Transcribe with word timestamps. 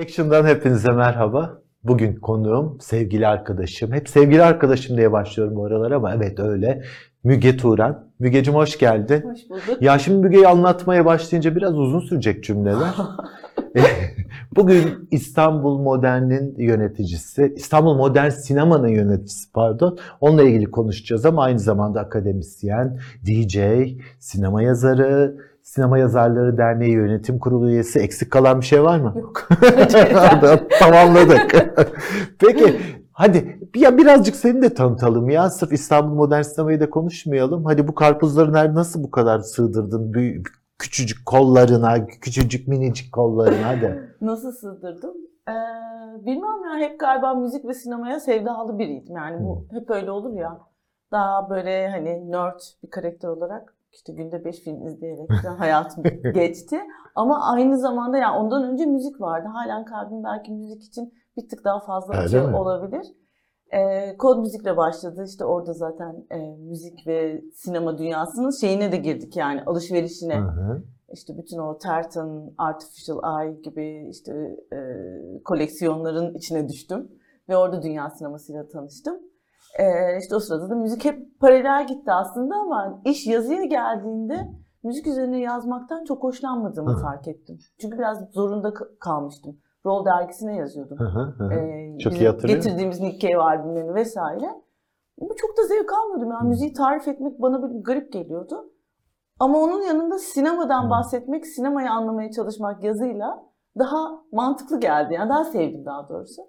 Action'dan 0.00 0.46
hepinize 0.46 0.92
merhaba. 0.92 1.62
Bugün 1.84 2.16
konuğum 2.16 2.78
sevgili 2.80 3.26
arkadaşım. 3.26 3.92
Hep 3.92 4.08
sevgili 4.08 4.42
arkadaşım 4.42 4.96
diye 4.96 5.12
başlıyorum 5.12 5.56
bu 5.56 5.64
aralar 5.64 5.90
ama 5.90 6.14
evet 6.14 6.40
öyle. 6.40 6.82
Müge 7.24 7.56
Turan. 7.56 8.10
Mügeciğim 8.18 8.58
hoş 8.58 8.78
geldin. 8.78 9.22
Hoş 9.22 9.50
bulduk. 9.50 9.82
Ya 9.82 9.98
şimdi 9.98 10.18
Müge'yi 10.18 10.48
anlatmaya 10.48 11.04
başlayınca 11.04 11.56
biraz 11.56 11.78
uzun 11.78 12.00
sürecek 12.00 12.44
cümleler. 12.44 12.94
Bugün 14.56 15.08
İstanbul 15.10 15.78
Modern'in 15.78 16.54
yöneticisi, 16.58 17.52
İstanbul 17.56 17.94
Modern 17.94 18.28
Sinema'nın 18.28 18.88
yöneticisi 18.88 19.52
pardon. 19.52 19.98
Onunla 20.20 20.42
ilgili 20.42 20.70
konuşacağız 20.70 21.26
ama 21.26 21.42
aynı 21.42 21.58
zamanda 21.58 22.00
akademisyen, 22.00 23.00
DJ, 23.26 23.58
sinema 24.18 24.62
yazarı, 24.62 25.36
Sinema 25.62 25.98
Yazarları 25.98 26.58
Derneği 26.58 26.92
Yönetim 26.92 27.38
Kurulu 27.38 27.70
üyesi. 27.70 27.98
Eksik 27.98 28.30
kalan 28.30 28.60
bir 28.60 28.66
şey 28.66 28.82
var 28.82 28.98
mı? 28.98 29.14
Yok. 29.16 29.48
Tamamladık. 30.78 31.54
Peki 32.38 32.80
hadi 33.12 33.60
ya 33.74 33.98
birazcık 33.98 34.36
seni 34.36 34.62
de 34.62 34.74
tanıtalım 34.74 35.30
ya. 35.30 35.50
Sırf 35.50 35.72
İstanbul 35.72 36.14
Modern 36.14 36.42
Sinema'yı 36.42 36.80
da 36.80 36.90
konuşmayalım. 36.90 37.64
Hadi 37.64 37.88
bu 37.88 37.94
karpuzları 37.94 38.52
nerede 38.52 38.74
nasıl 38.74 39.02
bu 39.04 39.10
kadar 39.10 39.38
sığdırdın? 39.38 40.12
Büyük, 40.12 40.48
küçücük 40.78 41.26
kollarına, 41.26 42.06
küçücük 42.06 42.68
minicik 42.68 43.12
kollarına 43.12 43.68
hadi. 43.68 44.14
Nasıl 44.20 44.52
sığdırdım? 44.52 45.14
Ee, 45.48 45.52
bilmem 46.26 46.64
ya 46.64 46.88
hep 46.88 47.00
galiba 47.00 47.34
müzik 47.34 47.64
ve 47.64 47.74
sinemaya 47.74 48.20
sevdalı 48.20 48.78
biriydim. 48.78 49.16
Yani 49.16 49.44
bu 49.44 49.64
hep 49.70 49.90
öyle 49.90 50.10
olur 50.10 50.32
ya. 50.32 50.58
Daha 51.12 51.50
böyle 51.50 51.88
hani 51.88 52.30
nerd 52.30 52.60
bir 52.84 52.90
karakter 52.90 53.28
olarak 53.28 53.74
işte 53.92 54.12
günde 54.12 54.44
5 54.44 54.60
film 54.60 54.86
izleyerek 54.86 55.30
hayatım 55.58 56.04
geçti. 56.34 56.80
Ama 57.14 57.52
aynı 57.52 57.78
zamanda 57.78 58.18
yani 58.18 58.38
ondan 58.38 58.72
önce 58.72 58.86
müzik 58.86 59.20
vardı. 59.20 59.48
Halen 59.52 59.84
kalbim 59.84 60.24
belki 60.24 60.52
müzik 60.52 60.82
için 60.82 61.14
bir 61.36 61.48
tık 61.48 61.64
daha 61.64 61.80
fazla 61.80 62.14
Öyle 62.14 62.24
açıyor 62.24 62.48
mi? 62.48 62.56
olabilir. 62.56 63.06
Ee, 63.72 64.16
kod 64.16 64.38
müzikle 64.38 64.76
başladı. 64.76 65.24
İşte 65.28 65.44
orada 65.44 65.72
zaten 65.72 66.26
e, 66.30 66.56
müzik 66.56 67.06
ve 67.06 67.42
sinema 67.54 67.98
dünyasının 67.98 68.60
şeyine 68.60 68.92
de 68.92 68.96
girdik 68.96 69.36
yani 69.36 69.62
alışverişine. 69.62 70.36
Hı 70.36 70.48
hı. 70.48 70.82
İşte 71.12 71.38
bütün 71.38 71.58
o 71.58 71.78
Tartan, 71.78 72.54
Artificial 72.58 73.42
Eye 73.42 73.52
gibi 73.52 74.08
işte 74.10 74.32
e, 74.72 74.78
koleksiyonların 75.44 76.34
içine 76.34 76.68
düştüm. 76.68 77.08
Ve 77.48 77.56
orada 77.56 77.82
dünya 77.82 78.10
sinemasıyla 78.10 78.68
tanıştım. 78.68 79.18
E, 79.78 79.84
işte 80.20 80.36
o 80.36 80.40
sırada 80.40 80.70
da 80.70 80.74
müzik 80.74 81.04
hep 81.04 81.40
paralel 81.40 81.86
gitti 81.86 82.12
aslında 82.12 82.54
ama 82.54 83.00
iş 83.04 83.26
yazıya 83.26 83.64
geldiğinde 83.64 84.48
müzik 84.82 85.06
üzerine 85.06 85.40
yazmaktan 85.40 86.04
çok 86.04 86.22
hoşlanmadığımı 86.22 86.92
Hı. 86.92 87.02
fark 87.02 87.28
ettim. 87.28 87.58
Çünkü 87.80 87.98
biraz 87.98 88.18
zorunda 88.30 88.74
kalmıştım. 89.00 89.58
Roll 89.86 90.04
dergisine 90.04 90.56
yazıyordum. 90.56 90.98
Hı 90.98 91.04
hı 91.04 91.44
hı. 91.44 91.54
E, 91.54 91.98
Çok 91.98 92.20
iyi 92.20 92.28
hatırlıyorum. 92.28 92.64
Getirdiğimiz 92.64 93.00
Nick 93.00 93.28
Cave 93.28 93.42
albümlerini 93.42 93.94
vesaire. 93.94 94.46
Ama 95.20 95.30
çok 95.36 95.58
da 95.58 95.62
zevk 95.66 95.92
almadım. 95.92 96.30
Yani 96.30 96.48
müziği 96.48 96.72
tarif 96.72 97.08
etmek 97.08 97.42
bana 97.42 97.62
bir 97.62 97.84
garip 97.84 98.12
geliyordu. 98.12 98.72
Ama 99.40 99.58
onun 99.58 99.82
yanında 99.82 100.18
sinemadan 100.18 100.86
Hı. 100.86 100.90
bahsetmek, 100.90 101.46
sinemayı 101.46 101.90
anlamaya 101.90 102.30
çalışmak 102.30 102.84
yazıyla 102.84 103.42
daha 103.78 104.22
mantıklı 104.32 104.80
geldi. 104.80 105.14
Yani 105.14 105.30
daha 105.30 105.44
sevdim 105.44 105.84
daha 105.84 106.08
doğrusu. 106.08 106.42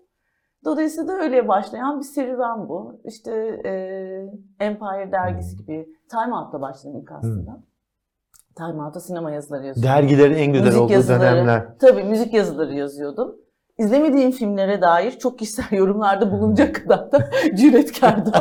Dolayısıyla 0.66 1.08
da 1.08 1.23
öyle 1.23 1.48
başlayan 1.48 2.00
bir 2.00 2.06
serüven 2.06 2.70
bu. 2.70 3.02
İşte 3.06 3.31
e, 3.66 3.72
Empire 4.66 5.12
dergisi 5.12 5.58
gibi 5.58 5.90
Time 6.09 6.36
Out'la 6.36 6.62
başladım 6.62 7.00
ilk 7.02 7.12
aslında. 7.12 7.59
Time 8.58 8.84
Out'ta 8.84 9.00
sinema 9.00 9.32
yazıları 9.32 9.66
yazıyordum. 9.66 9.94
Dergilerin 9.95 10.34
en 10.38 10.54
güzel 10.54 10.66
Müzik 10.66 10.82
olduğu 10.82 10.94
yazıları. 10.94 11.22
dönemler. 11.22 11.78
Tabii 11.80 12.04
müzik 12.04 12.34
yazıları 12.34 12.73
yazıyordum. 12.73 13.36
İzlemediğim 13.78 14.32
filmlere 14.32 14.82
dair 14.82 15.12
çok 15.12 15.39
kişisel 15.39 15.66
yorumlarda 15.78 16.32
bulunacak 16.32 16.76
kadar 16.76 17.11
da 17.11 17.30
cüretkardım. 17.55 18.33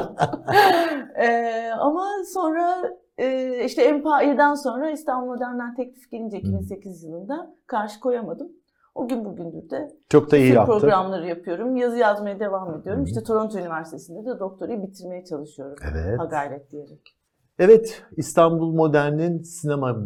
Ee, 1.20 1.70
ama 1.78 2.06
sonra 2.34 2.82
e, 3.18 3.64
işte 3.64 3.82
Empire'dan 3.82 4.54
sonra 4.54 4.90
İstanbul 4.90 5.26
Modern'den 5.26 5.74
teklif 5.74 6.10
gelince 6.10 6.38
2008 6.38 7.04
yılında 7.04 7.54
karşı 7.66 8.00
koyamadım. 8.00 8.48
O 8.94 9.08
gün 9.08 9.24
bugündür 9.24 9.70
de 9.70 9.88
Çok 10.08 10.30
da 10.30 10.36
iyi 10.36 10.46
film 10.46 10.54
yaptın. 10.54 10.72
programları 10.78 11.26
yapıyorum. 11.26 11.76
Yazı 11.76 11.96
yazmaya 11.96 12.40
devam 12.40 12.80
ediyorum. 12.80 13.02
Hı. 13.02 13.06
İşte 13.06 13.22
Toronto 13.22 13.58
Üniversitesi'nde 13.58 14.30
de 14.30 14.38
doktorayı 14.40 14.82
bitirmeye 14.82 15.24
çalışıyorum. 15.24 15.76
Evet. 15.92 16.18
Ha 16.18 16.24
gayret 16.24 16.72
diyerek. 16.72 17.16
Evet, 17.58 18.02
İstanbul 18.16 18.72
Modern'in 18.74 19.42
sinema 19.42 19.96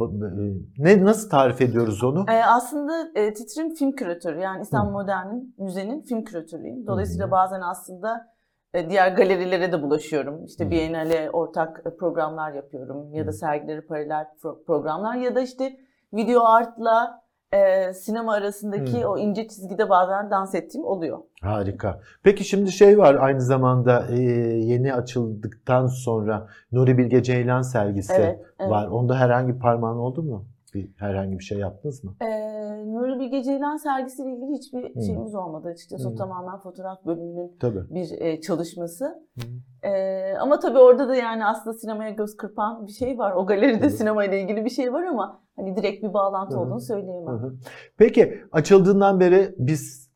ne 0.79 1.05
nasıl 1.05 1.31
tarif 1.31 1.61
ediyoruz 1.61 2.05
onu? 2.05 2.25
Ee, 2.29 2.45
aslında 2.45 3.09
e, 3.15 3.35
Titrim 3.35 3.75
film 3.75 3.93
küratörü 3.93 4.41
yani 4.41 4.63
İstanbul 4.63 4.93
Modern'in 4.93 5.55
müzenin 5.59 6.03
film 6.03 6.25
küratörüyüm. 6.25 6.87
Dolayısıyla 6.87 7.27
Hı. 7.27 7.31
bazen 7.31 7.61
aslında 7.61 8.35
e, 8.75 8.91
diğer 8.91 9.13
galerilere 9.17 9.73
de 9.73 9.83
bulaşıyorum. 9.83 10.45
İşte 10.45 10.67
Hı. 10.67 10.71
Biennale 10.71 11.31
ortak 11.31 11.83
e, 11.87 11.97
programlar 11.97 12.53
yapıyorum 12.53 13.15
ya 13.15 13.27
da 13.27 13.31
Hı. 13.31 13.33
sergileri 13.33 13.87
paralel 13.87 14.27
pro- 14.43 14.65
programlar 14.65 15.15
ya 15.15 15.35
da 15.35 15.41
işte 15.41 15.77
video 16.13 16.45
artla 16.45 17.24
e, 17.55 17.93
sinema 17.93 18.35
arasındaki 18.35 19.03
Hı. 19.03 19.09
o 19.09 19.19
ince 19.19 19.49
çizgide 19.49 19.91
bazen 19.91 20.31
dans 20.31 20.55
ettiğim 20.55 20.85
oluyor. 20.85 21.19
Harika. 21.41 22.01
Peki 22.23 22.45
şimdi 22.45 22.73
şey 22.73 22.99
var 22.99 23.15
aynı 23.21 23.41
zamanda 23.41 24.07
e, 24.11 24.21
yeni 24.65 24.95
açıldıktan 24.95 25.87
sonra 25.87 26.47
Nuri 26.73 26.99
Bilge 26.99 27.23
Ceylan 27.23 27.63
sergisi 27.63 28.13
Evet, 28.13 28.41
evet. 28.59 28.71
var. 28.71 28.87
Onda 28.87 29.19
herhangi 29.19 29.55
bir 29.55 29.61
parmağın 29.61 29.99
oldu 29.99 30.23
mu? 30.23 30.45
Bir, 30.75 30.89
herhangi 30.97 31.39
bir 31.39 31.45
şey 31.45 31.59
yaptınız 31.59 32.05
mı? 32.05 32.15
Ee, 32.23 32.54
Nuri 32.95 33.21
Bilge 33.21 33.43
Ceylan 33.43 33.77
sergisiyle 33.77 34.31
ilgili 34.31 34.53
hiçbir 34.59 34.97
Hı. 34.97 35.03
şeyimiz 35.03 35.35
olmadı 35.35 35.69
açıkçası. 35.69 36.09
O 36.09 36.13
Hı. 36.13 36.17
tamamen 36.17 36.59
fotoğraf 36.59 37.07
bölümünün 37.07 37.57
Tabii. 37.61 37.81
bir 37.91 38.21
e, 38.21 38.41
çalışması. 38.41 39.05
Hı. 39.05 39.89
Ee, 39.89 40.35
ama 40.41 40.59
tabii 40.59 40.79
orada 40.79 41.09
da 41.09 41.17
yani 41.17 41.47
aslında 41.47 41.79
sinemaya 41.79 42.11
göz 42.11 42.37
kırpan 42.37 42.87
bir 42.87 42.93
şey 42.93 43.19
var. 43.19 43.33
O 43.33 43.47
galeride 43.47 43.81
Tabii. 43.81 43.91
sinemayla 43.91 44.39
ilgili 44.39 44.65
bir 44.65 44.71
şey 44.71 44.93
var 44.93 45.03
ama 45.03 45.41
hani 45.57 45.77
direkt 45.77 46.03
bir 46.03 46.15
bağlantı 46.15 46.55
Hı 46.55 46.59
hı. 46.59 46.63
olduğunu 46.63 46.81
söyleyemem. 46.81 47.59
Peki 47.97 48.43
açıldığından 48.53 49.21
beri 49.21 49.55
biz 49.59 50.11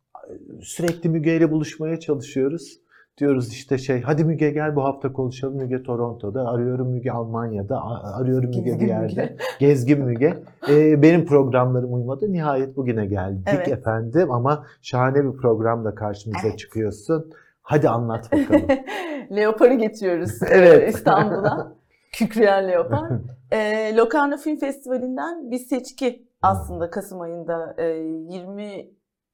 sürekli 0.61 1.09
Müge 1.09 1.37
ile 1.37 1.51
buluşmaya 1.51 2.01
çalışıyoruz. 2.01 2.81
Diyoruz 3.19 3.53
işte 3.53 3.79
şey 3.79 4.01
hadi 4.03 4.25
Müge 4.25 4.51
gel 4.51 4.77
bu 4.77 4.85
hafta 4.85 5.13
konuşalım. 5.13 5.57
Müge 5.57 5.83
Toronto'da, 5.83 6.49
arıyorum 6.49 6.89
Müge 6.91 7.11
Almanya'da, 7.11 7.81
arıyorum 8.21 8.51
Müge 8.51 8.61
bir 8.61 8.65
Gezgin 8.65 8.87
yerde. 8.87 9.23
Müge. 9.23 9.37
Gezgin 9.59 10.05
Müge. 10.05 10.35
Ee, 10.69 11.03
benim 11.03 11.27
programlarım 11.27 11.95
uymadı. 11.95 12.33
Nihayet 12.33 12.77
bugüne 12.77 13.07
geldik 13.07 13.49
Evet. 13.57 13.69
efendim 13.69 14.31
ama 14.31 14.65
şahane 14.83 15.25
bir 15.25 15.37
programla 15.37 15.95
karşımıza 15.95 16.49
Evet. 16.49 16.59
çıkıyorsun. 16.59 17.31
Hadi 17.63 17.89
anlat 17.89 18.33
bakalım. 18.33 18.63
Leopar'ı 19.37 19.75
getiriyoruz 19.75 20.43
Evet. 20.51 20.83
e, 20.83 20.89
İstanbul'a. 20.89 21.73
Kükreyen 22.13 22.69
Leopar. 22.69 23.11
E, 23.51 23.97
Locarno 23.97 24.37
Film 24.37 24.57
Festivali'nden 24.59 25.51
bir 25.51 25.59
seçki 25.59 26.29
aslında 26.43 26.91
Kasım 26.91 27.21
ayında 27.21 27.75
e, 27.79 27.85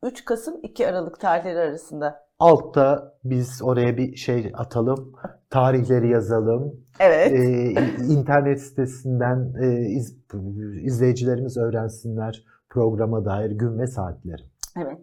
23 0.05 0.25
Kasım 0.25 0.61
2 0.63 0.87
Aralık 0.89 1.21
tarihleri 1.21 1.59
arasında. 1.59 2.25
Altta 2.39 3.15
biz 3.25 3.61
oraya 3.63 3.97
bir 3.97 4.17
şey 4.17 4.53
atalım. 4.55 5.13
Tarihleri 5.51 6.09
yazalım. 6.11 6.81
Evet. 7.01 7.33
Ee, 7.33 7.71
internet 8.09 8.61
sitesinden 8.61 9.53
e, 9.63 9.81
iz- 9.81 10.19
izleyicilerimiz 10.85 11.57
öğrensinler 11.57 12.45
programa 12.71 13.25
dair 13.25 13.51
gün 13.51 13.79
ve 13.79 13.87
saatleri. 13.87 14.43
Evet. 14.83 14.99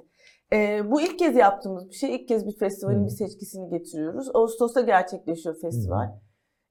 Ee, 0.53 0.91
bu 0.91 1.01
ilk 1.01 1.19
kez 1.19 1.35
yaptığımız 1.35 1.89
bir 1.89 1.95
şey. 1.95 2.15
İlk 2.15 2.27
kez 2.27 2.45
bir 2.47 2.57
festivalin 2.59 2.99
Hı. 3.01 3.05
bir 3.05 3.09
seçkisini 3.09 3.69
getiriyoruz. 3.69 4.29
Ağustos'ta 4.33 4.81
gerçekleşiyor 4.81 5.55
festival. 5.61 6.09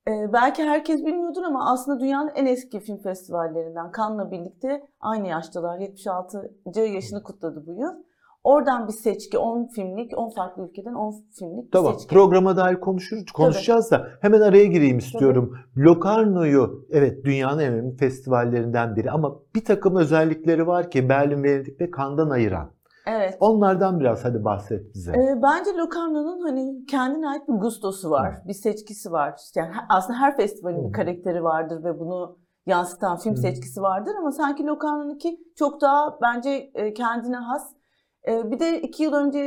Ee, 0.09 0.33
belki 0.33 0.63
herkes 0.63 1.05
bilmiyordur 1.05 1.43
ama 1.43 1.73
aslında 1.73 2.01
dünyanın 2.01 2.31
en 2.35 2.47
eski 2.47 2.81
film 2.81 2.99
festivallerinden 3.03 3.93
Cannes'la 3.97 4.31
birlikte 4.31 4.83
aynı 5.01 5.29
yaştalar. 5.29 5.79
76. 5.79 6.53
yaşını 6.77 7.23
kutladı 7.23 7.65
bu 7.67 7.73
yıl. 7.73 8.10
Oradan 8.45 8.89
bir 8.89 8.93
seçki, 8.93 9.39
10 9.39 9.67
filmlik, 9.67 10.19
10 10.19 10.31
farklı 10.31 10.69
ülkeden 10.69 10.95
10 10.95 11.15
filmlik 11.39 11.67
bir 11.67 11.71
Tamam. 11.71 11.93
seçki. 11.93 12.15
Programa 12.15 12.57
dair 12.57 12.81
konuşuruz, 12.81 13.33
konuşacağız 13.33 13.91
da 13.91 14.09
hemen 14.21 14.41
araya 14.41 14.67
gireyim 14.67 14.99
istiyorum. 14.99 15.55
Locarno'yu 15.77 16.87
evet 16.91 17.25
dünyanın 17.25 17.59
en 17.59 17.73
önemli 17.73 17.97
festivallerinden 17.97 18.97
biri 18.97 19.11
ama 19.11 19.37
bir 19.55 19.65
takım 19.65 19.97
özellikleri 19.97 20.67
var 20.67 20.91
ki 20.91 21.09
Berlin, 21.09 21.43
Venedik 21.43 21.81
ve 21.81 21.91
Cannes'dan 21.97 22.31
ayıran. 22.31 22.71
Evet. 23.07 23.37
Onlardan 23.41 24.01
biraz 24.01 24.25
hadi 24.25 24.45
bahset 24.45 24.95
bize. 24.95 25.13
Ee, 25.13 25.43
bence 25.43 25.71
Locarno'nun 25.71 26.41
hani 26.41 26.87
kendine 26.87 27.29
ait 27.29 27.49
bir 27.49 27.61
gustosu 27.61 28.11
var, 28.11 28.35
bir 28.49 28.53
seçkisi 28.53 29.13
var. 29.13 29.35
Yani 29.55 29.71
aslında 29.89 30.19
her 30.19 30.37
festivalin 30.37 30.85
Hı. 30.85 30.89
bir 30.89 30.93
karakteri 30.93 31.45
vardır 31.45 31.85
ve 31.85 31.99
bunu 31.99 32.39
yansıtan 32.67 33.19
film 33.19 33.35
Hı. 33.35 33.41
seçkisi 33.41 33.83
vardır 33.83 34.13
ama 34.19 34.33
sanki 34.33 34.67
Locarno'nunki 34.67 35.41
çok 35.57 35.81
daha 35.81 36.19
bence 36.23 36.71
e, 36.75 36.95
kendine 36.95 37.37
has. 37.37 37.80
E, 38.29 38.51
Bir 38.51 38.59
de 38.61 38.81
iki 38.81 39.03
yıl 39.03 39.13
önce 39.13 39.39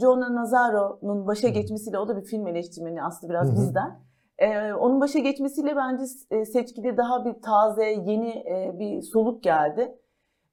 Jonah 0.00 0.30
Nazaro'nun 0.30 1.26
başa 1.26 1.48
geçmesiyle, 1.48 1.98
o 1.98 2.08
da 2.08 2.16
bir 2.16 2.24
film 2.24 2.46
eleştirmeni 2.46 3.02
aslında 3.02 3.32
biraz 3.32 3.48
Hı 3.48 3.52
hı. 3.52 3.56
bizden. 3.56 4.00
Onun 4.80 5.00
başa 5.00 5.18
geçmesiyle 5.18 5.76
bence 5.76 6.04
seçkide 6.44 6.96
daha 6.96 7.24
bir 7.24 7.42
taze, 7.42 7.84
yeni 7.84 8.28
e, 8.30 8.72
bir 8.78 9.02
soluk 9.02 9.42
geldi. 9.42 9.94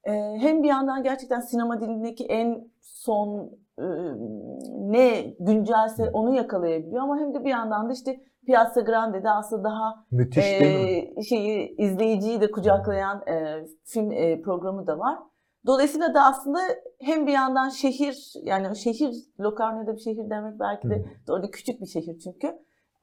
e, 0.04 0.12
hem 0.38 0.62
bir 0.62 0.68
yandan 0.68 1.02
gerçekten 1.02 1.40
sinema 1.40 1.80
dilindeki 1.80 2.24
en 2.26 2.70
son 2.82 3.50
e, 3.78 3.84
ne 4.72 5.22
güncelse 5.40 6.10
onu 6.12 6.34
yakalayabiliyor 6.34 7.02
ama 7.02 7.18
hem 7.18 7.34
de 7.34 7.44
bir 7.44 7.50
yandan 7.50 7.88
da 7.88 7.92
işte 7.92 8.20
Piazza 8.46 8.80
Grande'de 8.80 9.30
aslında 9.30 9.64
daha 9.64 10.04
Müthiş 10.10 10.44
e, 10.44 11.22
şeyi 11.28 11.74
izleyiciyi 11.78 12.40
de 12.40 12.50
kucaklayan 12.50 13.22
e, 13.28 13.64
film 13.84 14.10
e, 14.12 14.42
programı 14.42 14.86
da 14.86 14.98
var. 14.98 15.18
Dolayısıyla 15.68 16.14
da 16.14 16.24
aslında 16.24 16.58
hem 17.00 17.26
bir 17.26 17.32
yandan 17.32 17.68
şehir 17.68 18.32
yani 18.42 18.76
şehir 18.76 19.14
Locarno'da 19.40 19.94
bir 19.94 20.00
şehir 20.00 20.30
demek 20.30 20.60
belki 20.60 20.90
de 20.90 21.04
orada 21.28 21.50
küçük 21.50 21.80
bir 21.80 21.86
şehir 21.86 22.18
çünkü. 22.18 22.58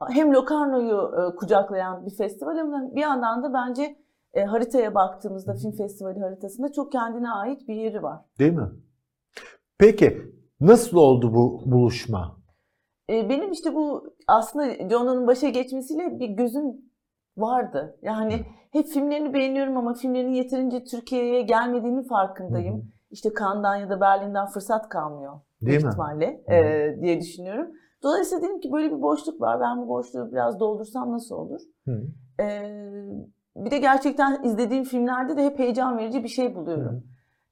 Hem 0.10 0.34
Locarno'yu 0.34 1.12
e, 1.16 1.36
kucaklayan 1.36 2.06
bir 2.06 2.16
festival 2.16 2.58
ama 2.58 2.96
bir 2.96 3.02
yandan 3.02 3.44
da 3.44 3.54
bence 3.54 3.96
e, 4.34 4.44
haritaya 4.44 4.96
baktığımızda 4.96 5.54
film 5.54 5.72
festivali 5.72 6.20
haritasında 6.20 6.72
çok 6.72 6.92
kendine 6.92 7.32
ait 7.32 7.68
bir 7.68 7.76
yeri 7.76 8.04
var. 8.04 8.20
Değil 8.40 8.54
mi? 8.54 8.70
Peki 9.78 10.22
nasıl 10.60 10.98
oldu 10.98 11.34
bu 11.34 11.62
buluşma? 11.66 12.38
E, 13.10 13.30
benim 13.30 13.52
işte 13.52 13.76
bu 13.76 14.14
aslında 14.28 14.90
John'un 14.90 15.28
başa 15.28 15.50
geçmesiyle 15.50 16.20
bir 16.20 16.30
gözüm 16.30 16.85
vardı. 17.38 17.98
Yani 18.02 18.46
hep 18.72 18.88
filmlerini 18.88 19.34
beğeniyorum 19.34 19.78
ama 19.78 19.94
filmlerinin 19.94 20.34
yeterince 20.34 20.84
Türkiye'ye 20.84 21.42
gelmediğinin 21.42 22.04
farkındayım. 22.04 22.76
Hı 22.76 22.80
hı. 22.80 22.86
İşte 23.12 23.30
Cannes'dan 23.40 23.76
ya 23.76 23.90
da 23.90 24.02
Berlin'den 24.02 24.48
fırsat 24.48 24.90
kalmıyor. 24.90 25.34
Değil 25.62 25.84
mi? 25.84 25.90
ihtimalle 25.90 26.44
Hı 26.48 26.52
hı. 26.52 26.56
e, 26.56 26.98
diye 27.02 27.22
düşünüyorum. 27.22 27.68
Dolayısıyla 28.04 28.44
dedim 28.44 28.60
ki 28.60 28.72
böyle 28.72 28.92
bir 28.92 29.02
boşluk 29.02 29.42
var. 29.42 29.62
Ben 29.62 29.82
bu 29.82 29.88
boşluğu 29.88 30.32
biraz 30.32 30.60
doldursam 30.60 31.12
nasıl 31.12 31.36
olur? 31.36 31.62
Hı. 31.86 32.02
E, 32.40 32.46
bir 33.56 33.72
de 33.72 33.78
gerçekten 33.78 34.44
izlediğim 34.44 34.84
filmlerde 34.84 35.38
de 35.38 35.46
hep 35.46 35.60
heyecan 35.60 35.98
verici 35.98 36.24
bir 36.24 36.30
şey 36.30 36.56
buluyorum. 36.56 37.04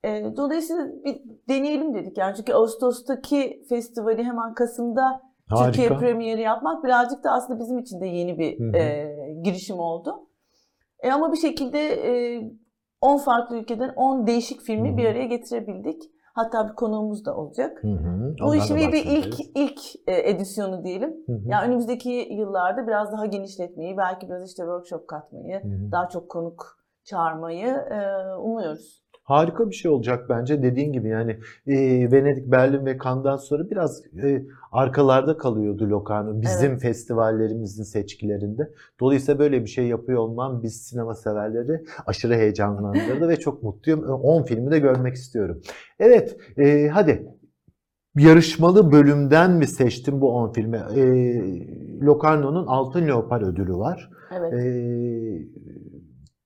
E, 0.03 0.37
dolayısıyla 0.37 0.87
bir 1.05 1.21
deneyelim 1.49 1.93
dedik. 1.93 2.17
Yani 2.17 2.35
çünkü 2.35 2.53
Ağustos'taki 2.53 3.63
festivali 3.69 4.23
hemen 4.23 4.53
Kasım'da 4.53 5.21
Türkiye 5.65 5.87
Harika. 5.87 6.05
premieri 6.05 6.41
yapmak 6.41 6.83
birazcık 6.83 7.23
da 7.23 7.31
aslında 7.31 7.59
bizim 7.59 7.79
için 7.79 8.01
de 8.01 8.05
yeni 8.05 8.39
bir 8.39 8.59
Hı 8.59 8.63
hı. 8.63 8.77
e, 8.77 9.22
girişim 9.43 9.79
oldu. 9.79 10.29
E, 10.99 11.11
ama 11.11 11.31
bir 11.31 11.37
şekilde 11.37 11.79
e, 11.79 12.41
10 13.01 13.17
farklı 13.17 13.57
ülkeden 13.57 13.93
10 13.95 14.27
değişik 14.27 14.61
filmi 14.61 14.89
Hı 14.89 14.93
hı. 14.93 14.97
bir 14.97 15.05
araya 15.05 15.25
getirebildik. 15.25 16.01
Hatta 16.33 16.69
bir 16.69 16.75
konuğumuz 16.75 17.25
da 17.25 17.35
olacak. 17.37 17.83
Hı 17.83 17.87
hı. 17.87 18.35
Bu 18.41 18.55
işin 18.55 18.75
bir, 18.77 19.05
ilk 19.05 19.39
ilk 19.55 19.79
e, 20.07 20.29
edisyonu 20.29 20.83
diyelim. 20.83 21.15
Hı 21.25 21.33
hı. 21.33 21.41
Yani 21.45 21.67
önümüzdeki 21.67 22.09
yıllarda 22.09 22.87
biraz 22.87 23.11
daha 23.11 23.25
genişletmeyi, 23.25 23.97
belki 23.97 24.29
biraz 24.29 24.49
işte 24.49 24.63
workshop 24.63 25.07
katmayı, 25.07 25.63
Hı 25.63 25.67
hı. 25.67 25.91
daha 25.91 26.09
çok 26.09 26.29
konuk 26.29 26.77
çağırmayı 27.03 27.67
e, 27.67 28.33
umuyoruz. 28.35 29.02
Harika 29.23 29.69
bir 29.69 29.75
şey 29.75 29.91
olacak 29.91 30.25
bence 30.29 30.63
dediğin 30.63 30.93
gibi 30.93 31.07
yani 31.07 31.31
e, 31.67 31.75
Venedik, 32.11 32.51
Berlin 32.51 32.85
ve 32.85 32.97
Cannes'dan 33.03 33.37
sonra 33.37 33.69
biraz 33.69 34.03
e, 34.23 34.43
arkalarda 34.71 35.37
kalıyordu 35.37 35.89
Locarno 35.89 36.41
bizim 36.41 36.71
Evet. 36.71 36.81
festivallerimizin 36.81 37.83
seçkilerinde. 37.83 38.71
Dolayısıyla 38.99 39.39
böyle 39.39 39.61
bir 39.61 39.69
şey 39.69 39.87
yapıyor 39.87 40.19
olmam 40.19 40.63
biz 40.63 40.81
sinema 40.81 41.15
severleri 41.15 41.83
aşırı 42.05 42.33
heyecanlandırdı 42.35 43.29
ve 43.29 43.35
çok 43.39 43.63
mutluyum. 43.63 44.03
10 44.03 44.43
filmi 44.43 44.71
de 44.71 44.79
görmek 44.79 45.13
istiyorum. 45.13 45.61
Evet 45.99 46.37
e, 46.57 46.87
hadi 46.87 47.27
yarışmalı 48.17 48.91
bölümden 48.91 49.51
mi 49.51 49.67
seçtin 49.67 50.21
bu 50.21 50.31
10 50.31 50.51
filmi? 50.53 50.77
E, 50.95 51.03
Locarno'nun 52.05 52.67
Altın 52.67 53.07
Leopar 53.07 53.41
ödülü 53.41 53.73
var. 53.73 54.09
Evet. 54.37 54.53
E, 54.53 54.63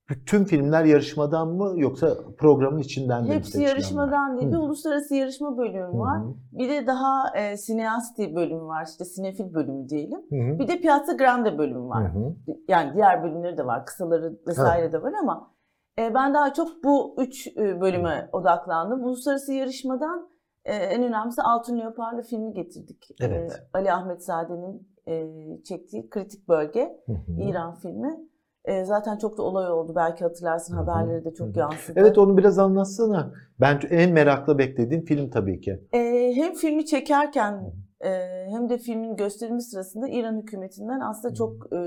bütün 0.09 0.43
filmler 0.43 0.83
yarışmadan 0.85 1.47
mı 1.47 1.73
yoksa 1.75 2.17
programın 2.37 2.79
içinden 2.79 3.25
de 3.25 3.29
mi 3.29 3.35
Hepsi 3.35 3.61
yarışmadan 3.61 4.37
değil. 4.37 4.51
Bir 4.51 4.57
uluslararası 4.57 5.15
yarışma 5.15 5.57
bölümü 5.57 5.99
var. 5.99 6.19
hı. 6.19 6.33
Bir 6.51 6.69
de 6.69 6.87
daha 6.87 7.37
e, 7.37 7.57
sineasti 7.57 8.35
bölümü 8.35 8.63
var. 8.63 8.85
İşte 8.85 9.05
sinefil 9.05 9.53
bölümü 9.53 9.89
diyelim. 9.89 10.19
Hı 10.29 10.35
hı. 10.35 10.59
Bir 10.59 10.67
de 10.67 10.81
Piazza 10.81 11.13
Grande 11.13 11.57
bölümü 11.57 11.87
var. 11.87 12.13
hı. 12.13 12.35
Yani 12.67 12.93
diğer 12.95 13.23
bölümleri 13.23 13.57
de 13.57 13.65
var. 13.65 13.85
Kısaları 13.85 14.39
vesaire 14.47 14.91
de 14.91 15.01
var 15.01 15.13
ama 15.21 15.51
e, 15.99 16.13
ben 16.13 16.33
daha 16.33 16.53
çok 16.53 16.83
bu 16.83 17.15
üç 17.17 17.47
e, 17.47 17.81
bölüme 17.81 18.29
odaklandım. 18.31 19.03
Uluslararası 19.03 19.53
yarışmadan 19.53 20.29
e, 20.65 20.75
en 20.75 21.03
önemlisi 21.03 21.41
Altın 21.41 21.79
Leopar'la 21.79 22.21
filmi 22.21 22.53
getirdik. 22.53 23.09
Evet. 23.21 23.51
E, 23.51 23.77
Ali 23.77 23.91
Ahmet 23.91 24.23
Zade'nin 24.25 24.87
e, 25.07 25.27
çektiği 25.63 26.09
Kritik 26.09 26.47
Bölge, 26.49 26.99
Hı 27.05 27.13
hı. 27.13 27.41
İran 27.41 27.75
filmi. 27.75 28.19
E, 28.67 28.85
zaten 28.85 29.17
çok 29.17 29.37
da 29.37 29.41
olay 29.43 29.71
oldu. 29.71 29.93
Belki 29.95 30.23
hatırlarsın 30.23 30.73
Hı 30.73 30.77
hı. 30.77 30.83
haberleri 30.83 31.25
de 31.25 31.33
çok 31.33 31.47
hı. 31.55 31.59
yansıdı. 31.59 31.99
Evet 31.99 32.17
onu 32.17 32.37
biraz 32.37 32.59
anlatsana. 32.59 33.33
Ben 33.61 33.79
en 33.89 34.11
merakla 34.11 34.57
beklediğim 34.57 35.05
film 35.05 35.29
tabii 35.29 35.61
ki. 35.61 35.81
Ee, 35.93 36.31
hem 36.35 36.53
filmi 36.53 36.85
çekerken 36.85 37.73
e, 38.05 38.09
hem 38.49 38.69
de 38.69 38.77
filmin 38.77 39.15
gösterimi 39.15 39.61
sırasında 39.61 40.07
İran 40.07 40.37
hükümetinden 40.37 40.99
aslında 40.99 41.33
çok 41.33 41.73
e, 41.73 41.77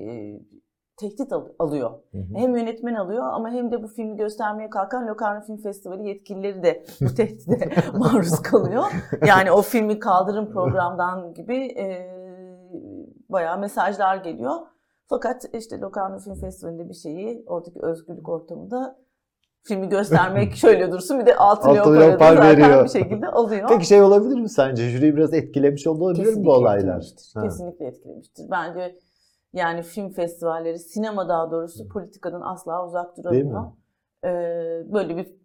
e, 0.00 0.40
tehdit 1.00 1.32
al- 1.32 1.48
alıyor. 1.58 1.90
Hı 2.12 2.18
hı. 2.18 2.34
Hem 2.34 2.56
yönetmen 2.56 2.94
alıyor 2.94 3.22
ama 3.32 3.50
hem 3.50 3.72
de 3.72 3.82
bu 3.82 3.88
filmi 3.88 4.16
göstermeye 4.16 4.70
kalkan 4.70 5.08
Locarno 5.08 5.40
Film 5.40 5.56
Festivali 5.58 6.08
yetkilileri 6.08 6.62
de 6.62 6.84
bu 7.00 7.14
tehdide 7.14 7.68
maruz 7.98 8.42
kalıyor. 8.42 8.84
Yani 9.26 9.52
o 9.52 9.62
filmi 9.62 9.98
kaldırın 9.98 10.46
programdan 10.52 11.34
gibi 11.34 11.56
e, 11.56 12.10
bayağı 13.28 13.58
mesajlar 13.58 14.16
geliyor. 14.16 14.56
Fakat 15.10 15.44
işte 15.54 15.80
Locarno 15.80 16.18
Film 16.18 16.34
Festivali'nde 16.34 16.88
bir 16.88 16.94
şeyi 16.94 17.44
oradaki 17.46 17.78
özgürlük 17.82 18.28
ortamında 18.28 18.98
filmi 19.62 19.88
göstermek 19.88 20.54
şöyle 20.56 20.92
dursun 20.92 21.20
bir 21.20 21.26
de 21.26 21.36
altın 21.36 21.74
leopar 21.74 22.36
zaten 22.36 22.42
veriyor. 22.42 22.84
bir 22.84 22.88
şekilde 22.88 23.26
alıyor. 23.26 23.68
Peki 23.68 23.86
şey 23.86 24.02
olabilir 24.02 24.40
mi 24.40 24.48
sence? 24.48 24.88
Jüriyi 24.90 25.16
biraz 25.16 25.34
etkilemiş 25.34 25.86
olabilir 25.86 26.34
mi 26.34 26.44
bu 26.44 26.52
olaylar? 26.52 26.78
etkilemiştir. 26.78 27.32
Ha. 27.34 27.42
Kesinlikle 27.42 27.86
etkilemiştir. 27.86 28.46
Bence 28.50 28.98
yani 29.52 29.82
film 29.82 30.10
festivalleri, 30.10 30.78
sinema 30.78 31.28
daha 31.28 31.50
doğrusu 31.50 31.88
politikadan 31.88 32.40
asla 32.40 32.86
uzak 32.86 33.16
duramıyor. 33.16 33.64
Ee, 34.24 34.92
böyle 34.92 35.16
bir 35.16 35.40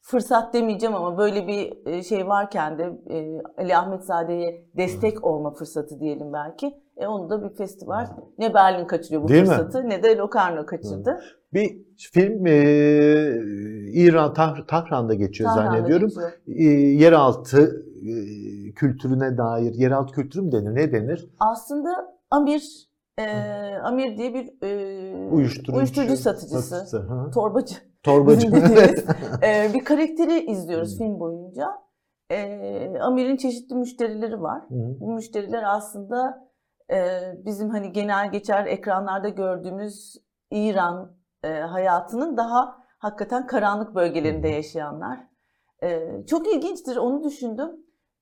fırsat 0.00 0.54
demeyeceğim 0.54 0.94
ama 0.94 1.18
böyle 1.18 1.46
bir 1.46 1.86
e, 1.86 2.02
şey 2.02 2.28
varken 2.28 2.78
de 2.78 2.92
e, 3.10 3.42
Ali 3.58 3.76
Ahmetzade'ye 3.76 4.66
destek 4.76 5.24
olma 5.24 5.50
fırsatı 5.54 6.00
diyelim 6.00 6.32
belki. 6.32 6.85
E 6.96 7.06
onu 7.06 7.30
da 7.30 7.44
bir 7.44 7.56
festival 7.56 8.06
ne 8.38 8.54
Berlin 8.54 8.86
kaçırıyor 8.86 9.22
bu 9.22 9.28
Değil 9.28 9.42
mi? 9.42 9.48
fırsatı 9.48 9.88
ne 9.88 10.02
de 10.02 10.16
Locarno 10.16 10.66
kaçırdı. 10.66 11.20
Bir 11.54 11.86
film 12.12 12.46
e, 12.46 12.52
İran 13.92 14.34
Tah- 14.34 14.66
Tahran'da 14.66 15.14
geçiyor 15.14 15.50
Tahran'da 15.50 15.76
zannediyorum. 15.76 16.08
geçiyor. 16.08 16.32
E, 16.46 16.64
yeraltı 16.74 17.86
e, 18.02 18.12
kültürüne 18.72 19.38
dair, 19.38 19.74
yeraltı 19.74 20.12
kültürü 20.14 20.42
mü 20.42 20.52
denir? 20.52 20.74
Ne 20.74 20.92
denir? 20.92 21.30
Aslında 21.38 22.18
Amir 22.30 22.88
e, 23.18 23.24
Amir 23.82 24.18
diye 24.18 24.34
bir 24.34 24.62
e, 24.62 25.30
Uyuşturucu, 25.30 25.78
uyuşturucu 25.78 26.16
satıcısı, 26.16 26.62
satıcısı, 26.62 26.98
hı. 26.98 27.30
torbacı 27.30 27.74
Torbacı. 28.02 28.46
e, 29.42 29.70
bir 29.74 29.84
karakteri 29.84 30.50
izliyoruz 30.50 30.98
film 30.98 31.20
boyunca. 31.20 31.68
E, 32.30 32.98
Amir'in 33.00 33.36
çeşitli 33.36 33.74
müşterileri 33.74 34.42
var. 34.42 34.62
Hı 34.68 34.74
hı. 34.74 35.00
Bu 35.00 35.14
müşteriler 35.14 35.62
aslında 35.66 36.45
bizim 37.44 37.70
hani 37.70 37.92
genel 37.92 38.32
geçer 38.32 38.66
ekranlarda 38.66 39.28
gördüğümüz 39.28 40.16
İran 40.50 41.16
e, 41.44 41.48
hayatının 41.48 42.36
daha 42.36 42.76
hakikaten 42.98 43.46
karanlık 43.46 43.94
bölgelerinde 43.94 44.48
yaşayanlar. 44.48 45.18
E, 45.82 46.08
çok 46.26 46.54
ilginçtir 46.54 46.96
onu 46.96 47.24
düşündüm. 47.24 47.70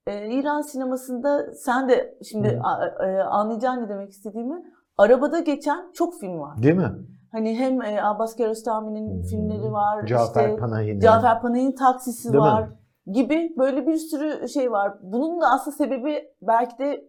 E, 0.07 0.31
İran 0.31 0.61
sinemasında 0.61 1.55
sen 1.55 1.89
de 1.89 2.19
şimdi 2.31 2.49
Hı. 2.49 2.61
a- 2.63 3.07
e, 3.07 3.23
anlayacaksın 3.23 3.83
ne 3.83 3.89
demek 3.89 4.11
istediğimi. 4.11 4.63
Arabada 4.99 5.41
geçen 5.41 5.93
çok 5.93 6.21
film 6.21 6.39
var. 6.41 6.63
Değil 6.63 6.75
mi? 6.75 6.93
Hani 7.33 7.59
hem 7.59 7.83
e, 7.83 8.03
Abbas 8.03 8.37
Kiarostami'nin 8.37 9.23
filmleri 9.23 9.73
var. 9.73 10.07
Cafer 10.07 10.49
işte, 10.49 10.57
Panahi'nin. 10.57 11.01
Cafer 11.01 11.41
Panay'ın 11.41 11.73
taksisi 11.73 12.33
Değil 12.33 12.45
mi? 12.45 12.51
var 12.51 12.69
gibi 13.07 13.55
böyle 13.59 13.87
bir 13.87 13.97
sürü 13.97 14.49
şey 14.49 14.71
var. 14.73 14.93
Bunun 15.03 15.41
da 15.41 15.47
aslında 15.51 15.77
sebebi 15.77 16.29
belki 16.43 16.79
de 16.79 17.05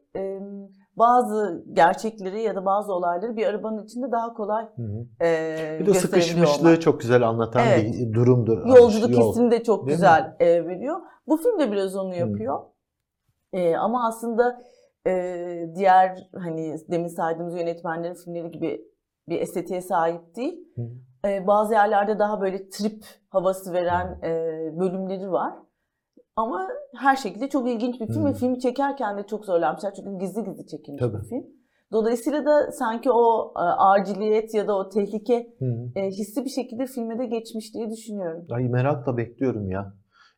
bazı 0.98 1.66
gerçekleri 1.74 2.42
ya 2.42 2.56
da 2.56 2.66
bazı 2.66 2.94
olayları 2.94 3.36
bir 3.36 3.46
arabanın 3.48 3.84
içinde 3.86 4.12
daha 4.12 4.34
kolay 4.34 4.66
Hı 4.76 4.82
hı. 4.82 5.26
e, 5.26 5.78
Bir 5.80 5.86
de 5.86 5.94
sıkışmışlığı 5.94 6.68
olmak. 6.68 6.82
çok 6.82 7.00
güzel 7.02 7.28
anlatan 7.28 7.64
Evet. 7.68 7.94
bir 7.94 8.14
durumdur. 8.14 8.66
Yolculuk 8.68 9.10
Yol. 9.12 9.30
hissini 9.32 9.52
de 9.52 9.64
çok 9.64 9.86
Değil 9.88 9.98
güzel 9.98 10.36
e, 10.40 10.66
veriyor. 10.66 11.00
Bu 11.28 11.38
film 11.38 11.60
de 11.60 11.72
biraz 11.72 11.96
onu 11.96 12.16
yapıyor. 12.16 12.60
E, 13.54 13.76
ama 13.78 14.08
aslında 14.08 14.62
e, 15.08 15.14
diğer 15.76 16.30
hani 16.38 16.76
demin 16.92 17.08
saydığımız 17.08 17.56
yönetmenlerin 17.56 18.14
filmleri 18.16 18.52
gibi 18.52 18.82
bir 19.30 19.42
estetiğe 19.42 19.82
sahip 19.82 20.36
değil. 20.36 20.60
Hı. 20.76 20.82
E, 21.30 21.48
bazı 21.48 21.74
yerlerde 21.74 22.20
daha 22.20 22.42
böyle 22.42 22.70
trip 22.70 23.06
havası 23.30 23.74
veren 23.74 24.20
e, 24.24 24.30
bölümleri 24.80 25.32
var. 25.32 25.54
Ama 26.36 26.68
her 26.98 27.16
şekilde 27.16 27.50
çok 27.50 27.70
ilginç 27.70 28.02
bir 28.02 28.08
film 28.08 28.26
Hı. 28.26 28.30
ve 28.30 28.34
filmi 28.34 28.60
çekerken 28.60 29.18
de 29.18 29.28
çok 29.28 29.46
zorlanmışlar. 29.46 29.94
Çünkü 29.94 30.20
gizli 30.20 30.44
gizli 30.44 30.68
çekilmiş 30.68 31.00
Tabii. 31.02 31.18
bir 31.24 31.30
film. 31.30 31.44
Dolayısıyla 31.92 32.46
da 32.46 32.72
sanki 32.72 33.12
o 33.12 33.54
e, 33.58 33.60
aciliyet 33.62 34.54
ya 34.54 34.68
da 34.68 34.76
o 34.78 34.90
tehlike 34.90 35.48
Hı. 35.60 36.00
e, 36.00 36.08
hissi 36.08 36.46
bir 36.46 36.50
şekilde 36.50 36.86
filme 36.86 37.20
de 37.20 37.26
geçmiş 37.26 37.74
diye 37.74 37.90
düşünüyorum. 37.90 38.48
Ay 38.52 38.64
merakla 38.64 39.18
bekliyorum 39.18 39.72
ya. 39.72 39.94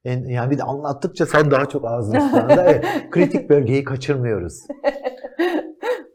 En, 0.06 0.24
yani 0.26 0.52
bir 0.52 0.58
de 0.58 0.64
anlattıkça 0.64 1.26
sen 1.26 1.52
daha 1.52 1.66
çok 1.66 1.86
ağzın 1.86 2.16
üstünde. 2.16 2.54
Evet, 2.64 2.86
kritik 3.12 3.50
bölgeyi 3.50 3.84
kaçırmıyoruz. 3.84 4.54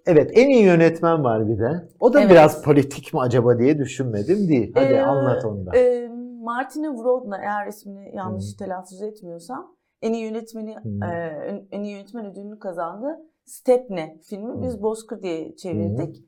Evet, 0.06 0.30
en 0.34 0.48
iyi 0.48 0.64
yönetmen 0.64 1.24
var 1.24 1.48
bir 1.48 1.58
de. 1.58 1.88
O 2.00 2.12
da 2.12 2.20
Evet. 2.20 2.30
biraz 2.30 2.62
politik 2.62 3.14
mi 3.14 3.20
acaba 3.20 3.58
diye 3.58 3.78
düşünmedim 3.78 4.48
değil. 4.48 4.72
Hadi 4.74 4.92
Ee, 4.92 5.00
anlat 5.00 5.44
onu 5.44 5.66
da. 5.66 5.76
E, 5.76 6.08
Martina 6.42 6.88
Wrodna 6.96 7.36
eğer 7.38 7.66
ismini 7.66 8.16
yanlış 8.16 8.54
telaffuz 8.54 9.02
etmiyorsam 9.02 9.76
en 10.02 10.12
iyi 10.12 10.24
yönetmeni 10.24 10.76
Hı. 10.76 11.04
e, 11.06 11.66
en 11.70 11.82
iyi 11.82 11.92
yönetmen 11.92 12.26
ödülünü 12.26 12.58
kazandı. 12.58 13.18
Stepne 13.44 14.18
filmi 14.28 14.52
Hı. 14.52 14.62
biz 14.62 14.82
Bozkır 14.82 15.22
diye 15.22 15.56
çevirdik. 15.56 16.24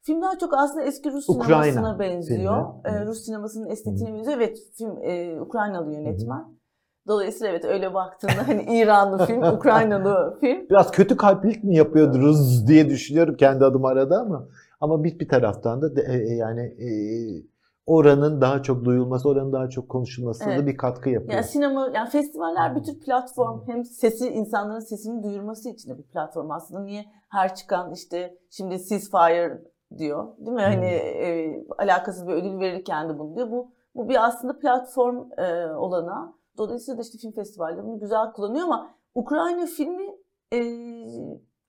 Film 0.00 0.22
daha 0.22 0.38
çok 0.38 0.54
aslında 0.54 0.84
eski 0.84 1.12
Rus 1.12 1.28
Ukrayna 1.28 1.62
sinemasına 1.62 1.98
benziyor. 1.98 2.66
filmi. 2.84 2.96
E. 2.96 3.06
Rus 3.06 3.24
sinemasının 3.24 3.70
estetiğine 3.70 4.14
benziyor. 4.18 4.36
Evet 4.36 4.58
film 4.74 4.98
e, 5.02 5.40
Ukraynalı 5.40 5.94
yönetmen. 5.94 6.44
Dolayısıyla 7.08 7.50
evet 7.52 7.64
öyle 7.64 7.94
baktığında 7.94 8.48
hani 8.48 8.64
İranlı 8.68 9.26
film, 9.26 9.42
Ukraynalı 9.56 10.38
film. 10.40 10.68
Biraz 10.70 10.90
kötü 10.90 11.16
kalplik 11.16 11.64
mi 11.64 11.76
yapıyordunuz 11.76 12.68
diye 12.68 12.88
düşünüyorum 12.88 13.36
kendi 13.36 13.64
adım 13.64 13.84
arada 13.84 14.20
ama 14.20 14.48
ama 14.80 15.04
bir 15.04 15.18
bir 15.18 15.28
taraftan 15.28 15.82
da 15.82 15.96
de- 15.96 16.06
e, 16.12 16.34
yani 16.34 16.60
e, 16.60 16.88
oranın 17.88 18.40
daha 18.40 18.62
çok 18.62 18.84
duyulması, 18.84 19.28
oranın 19.28 19.52
daha 19.52 19.68
çok 19.68 19.88
konuşulmasına 19.88 20.48
da 20.48 20.54
Evet. 20.54 20.66
bir 20.66 20.76
katkı 20.76 21.10
yapıyor. 21.10 21.32
Yani 21.32 21.44
sinema, 21.44 21.90
yani 21.94 22.10
festivaller 22.10 22.76
bir 22.76 22.82
tür 22.82 23.00
platform. 23.00 23.60
Hem 23.66 23.84
sesi, 23.84 24.28
insanların 24.28 24.80
sesini 24.80 25.22
duyurması 25.22 25.68
için 25.68 25.90
de 25.90 25.98
bir 25.98 26.02
platform 26.02 26.50
aslında. 26.50 26.80
Niye 26.80 27.04
her 27.28 27.54
çıkan 27.54 27.92
işte 27.92 28.38
şimdi 28.50 28.78
ceasefire 28.88 29.62
diyor 29.98 30.36
değil 30.38 30.50
mi? 30.50 30.62
Hı. 30.62 30.66
Hani 30.66 30.86
e, 30.86 31.66
alakasız 31.78 32.28
bir 32.28 32.32
ödül 32.32 32.60
verirken 32.60 33.08
de 33.08 33.18
bunu 33.18 33.36
diyor. 33.36 33.50
Bu, 33.50 33.70
bu 33.94 34.08
bir 34.08 34.26
aslında 34.26 34.58
platform 34.58 35.32
e, 35.38 35.66
olana. 35.66 36.34
Dolayısıyla 36.58 36.98
da 36.98 37.02
işte 37.02 37.18
film 37.18 37.32
festivalleri 37.32 37.84
bunu 37.84 38.00
güzel 38.00 38.32
kullanıyor 38.32 38.64
ama 38.64 38.90
Ukrayna 39.14 39.66
filmi 39.66 40.14
e, 40.52 40.58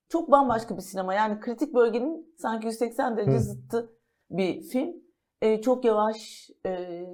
çok 0.10 0.32
bambaşka 0.32 0.78
bir 0.78 0.82
sinema. 0.82 1.14
Yani 1.14 1.40
kritik 1.40 1.74
bölgenin 1.74 2.36
sanki 2.38 2.68
180 2.68 3.18
derece 3.18 3.32
Hı. 3.32 3.40
zıttı 3.40 3.90
bir 4.30 4.62
film. 4.62 5.09
E, 5.42 5.62
çok 5.62 5.86
yavaş, 5.86 6.50
e, 6.66 7.06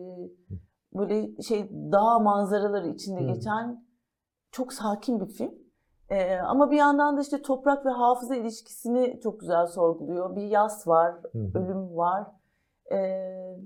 böyle 0.93 1.41
şey 1.41 1.69
dağ 1.71 2.19
manzaraları 2.19 2.87
içinde 2.87 3.21
Hı. 3.21 3.33
geçen 3.33 3.85
çok 4.51 4.73
sakin 4.73 5.19
bir 5.19 5.25
film. 5.33 5.51
E, 6.09 6.35
ama 6.37 6.71
bir 6.71 6.77
yandan 6.77 7.17
da 7.17 7.21
işte 7.21 7.41
toprak 7.41 7.85
ve 7.85 7.89
hafıza 7.89 8.35
ilişkisini 8.35 9.19
çok 9.23 9.39
güzel 9.39 9.67
sorguluyor. 9.67 10.35
Bir 10.35 10.41
yas 10.41 10.87
var, 10.87 11.15
hı. 11.31 11.39
ölüm 11.59 11.97
var. 11.97 12.23
E, 12.91 12.97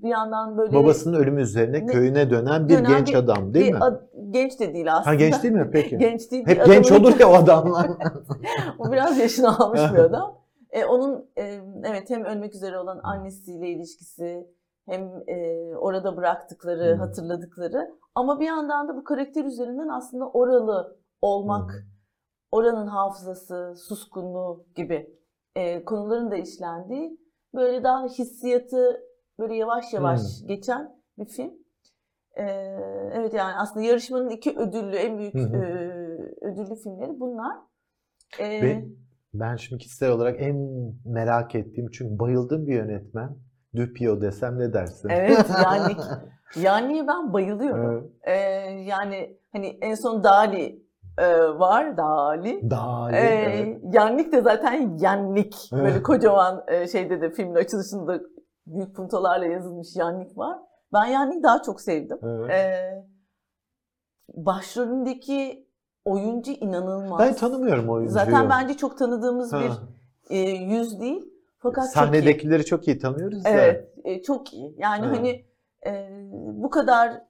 bir 0.02 0.08
yandan 0.08 0.58
böyle 0.58 0.74
Babasının 0.76 1.18
ölümü 1.18 1.42
üzerine 1.42 1.76
Ne- 1.80 1.86
köyüne 1.86 2.30
dönen 2.30 2.68
bir 2.68 2.78
dönen 2.78 2.90
genç 2.90 3.08
bir- 3.08 3.14
adam 3.14 3.54
değil 3.54 3.66
bir 3.66 3.72
mi? 3.72 3.78
ad- 3.84 4.02
genç 4.30 4.60
de 4.60 4.74
değil 4.74 4.92
aslında. 4.94 5.10
Ha 5.10 5.14
genç 5.14 5.42
değil 5.42 5.54
mi 5.54 5.70
peki? 5.72 5.98
genç 5.98 6.30
değil. 6.30 6.46
Hep 6.46 6.66
genç 6.66 6.92
olur 6.92 7.20
ya 7.20 7.30
o 7.30 7.34
adamlar. 7.34 7.90
o 8.78 8.92
biraz 8.92 9.18
yaşını 9.18 9.58
almış 9.58 9.80
bir 9.92 9.98
adam. 10.04 10.39
E, 10.72 10.84
onun 10.84 11.30
e, 11.38 11.60
evet 11.84 12.10
hem 12.10 12.24
ölmek 12.24 12.54
üzere 12.54 12.78
olan 12.78 13.00
annesiyle 13.02 13.68
ilişkisi 13.68 14.46
hem 14.86 15.22
e, 15.28 15.36
orada 15.76 16.16
bıraktıkları, 16.16 16.92
Hmm. 16.92 17.00
hatırladıkları 17.00 17.90
ama 18.14 18.40
bir 18.40 18.46
yandan 18.46 18.88
da 18.88 18.96
bu 18.96 19.04
karakter 19.04 19.44
üzerinden 19.44 19.88
aslında 19.88 20.28
oralı 20.30 20.96
olmak, 21.22 21.70
Hı. 21.72 21.76
oranın 22.50 22.86
hafızası, 22.86 23.74
suskunluğu 23.88 24.66
gibi 24.76 25.16
e, 25.54 25.84
konuların 25.84 26.30
da 26.30 26.36
işlendiği 26.36 27.18
böyle 27.54 27.84
daha 27.84 28.04
hissiyatı 28.06 29.00
böyle 29.38 29.54
yavaş 29.54 29.92
yavaş 29.92 30.20
Hmm. 30.20 30.48
geçen 30.48 31.02
bir 31.18 31.24
film. 31.26 31.52
E, 32.36 32.42
evet 33.14 33.34
yani 33.34 33.54
aslında 33.58 33.86
yarışmanın 33.86 34.30
iki 34.30 34.58
ödüllü, 34.58 34.96
en 34.96 35.18
büyük 35.18 35.34
hı. 35.34 35.38
e, 35.38 35.60
ödüllü 36.46 36.76
filmleri 36.76 37.20
bunlar. 37.20 37.56
E, 38.38 38.62
Ve 38.62 38.84
ben 39.34 39.56
şimdi 39.56 39.82
kişisel 39.82 40.10
olarak 40.10 40.36
en 40.42 40.56
merak 41.04 41.54
ettiğim 41.54 41.90
çünkü 41.90 42.18
bayıldığım 42.18 42.66
bir 42.66 42.74
yönetmen. 42.74 43.36
Dupio 43.76 44.20
desem 44.20 44.58
ne 44.58 44.72
dersin? 44.72 45.08
Evet, 45.08 45.46
yani 45.64 45.96
yani 46.56 47.06
ben 47.08 47.32
bayılıyorum. 47.32 47.92
Evet. 47.92 48.10
Ee, 48.22 48.32
yani 48.70 49.38
hani 49.52 49.78
en 49.80 49.94
son 49.94 50.24
Dali 50.24 50.82
e, 51.18 51.38
var, 51.40 51.96
Dali. 51.96 52.70
Dali. 52.70 53.16
Ee, 53.16 53.18
evet. 53.18 53.94
Yenlik 53.94 54.32
de 54.32 54.40
zaten 54.40 54.98
Yenlik. 54.98 55.70
Evet. 55.72 55.84
Böyle 55.84 56.02
kocaman 56.02 56.64
e, 56.68 56.88
şeyde 56.88 57.20
de 57.20 57.30
filmin 57.30 57.54
açılışında 57.54 58.20
büyük 58.66 58.96
puntolarla 58.96 59.46
yazılmış 59.46 59.96
Yenlik 59.96 60.38
var. 60.38 60.58
Ben 60.92 61.04
Yenlik'i 61.06 61.42
daha 61.42 61.62
çok 61.62 61.80
sevdim. 61.80 62.18
Evet. 62.22 62.50
Ee, 62.50 63.04
başrolündeki 64.34 65.69
oyuncu 66.10 66.50
inanılmaz. 66.52 67.20
Ben 67.20 67.34
tanımıyorum 67.34 67.88
oyuncuyu. 67.88 68.14
Zaten 68.14 68.50
bence 68.50 68.74
çok 68.76 68.98
tanıdığımız 68.98 69.52
Ha. 69.52 69.60
bir 69.60 69.70
e, 70.36 70.38
yüz 70.50 71.00
değil. 71.00 71.24
Fakat 71.58 71.84
çok 71.84 71.92
iyi. 71.92 71.94
Sahnedekileri 71.94 72.64
çok 72.64 72.88
iyi 72.88 72.98
tanıyoruz 72.98 73.44
da. 73.44 73.48
Evet, 73.48 73.88
e, 74.04 74.22
çok 74.22 74.54
iyi. 74.54 74.74
Yani 74.78 75.06
Evet. 75.06 75.18
hani 75.18 75.44
e, 75.86 76.08
bu 76.62 76.70
kadar 76.70 77.22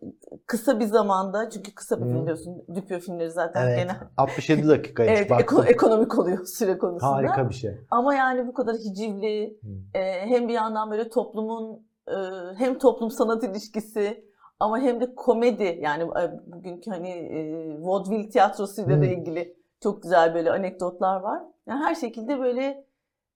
kısa 0.46 0.80
bir 0.80 0.84
zamanda 0.84 1.50
çünkü 1.50 1.74
kısa 1.74 1.96
bir 2.00 2.04
film 2.04 2.26
diyorsun. 2.26 2.62
Düpyo 2.74 2.98
filmleri 2.98 3.30
zaten 3.30 3.66
Evet. 3.66 3.78
gene 3.78 3.92
67 4.16 4.68
dakikaymış 4.68 5.18
evet, 5.18 5.30
baktım. 5.30 5.58
eko- 5.58 5.66
ekonomik 5.66 6.18
oluyor 6.18 6.44
süre 6.46 6.78
konusunda. 6.78 7.12
Harika 7.12 7.48
bir 7.48 7.54
şey. 7.54 7.70
Ama 7.90 8.14
yani 8.14 8.46
bu 8.46 8.54
kadar 8.54 8.76
hicivli 8.76 9.58
e, 9.94 10.00
hem 10.26 10.48
bir 10.48 10.52
yandan 10.54 10.90
böyle 10.90 11.08
toplumun 11.08 11.82
e, 12.08 12.14
hem 12.56 12.78
toplum 12.78 13.10
sanat 13.10 13.44
ilişkisi 13.44 14.24
ama 14.60 14.78
hem 14.78 15.00
de 15.00 15.14
komedi 15.14 15.78
yani 15.82 16.02
e, 16.02 16.52
bugünkü 16.52 16.90
hani 16.90 17.08
e, 17.08 17.82
vaudeville 17.82 18.28
tiyatrosuyla 18.28 19.00
da 19.00 19.06
ilgili 19.06 19.56
çok 19.82 20.02
güzel 20.02 20.34
böyle 20.34 20.50
anekdotlar 20.50 21.20
var. 21.20 21.42
Yani 21.66 21.84
her 21.84 21.94
şekilde 21.94 22.38
böyle 22.40 22.84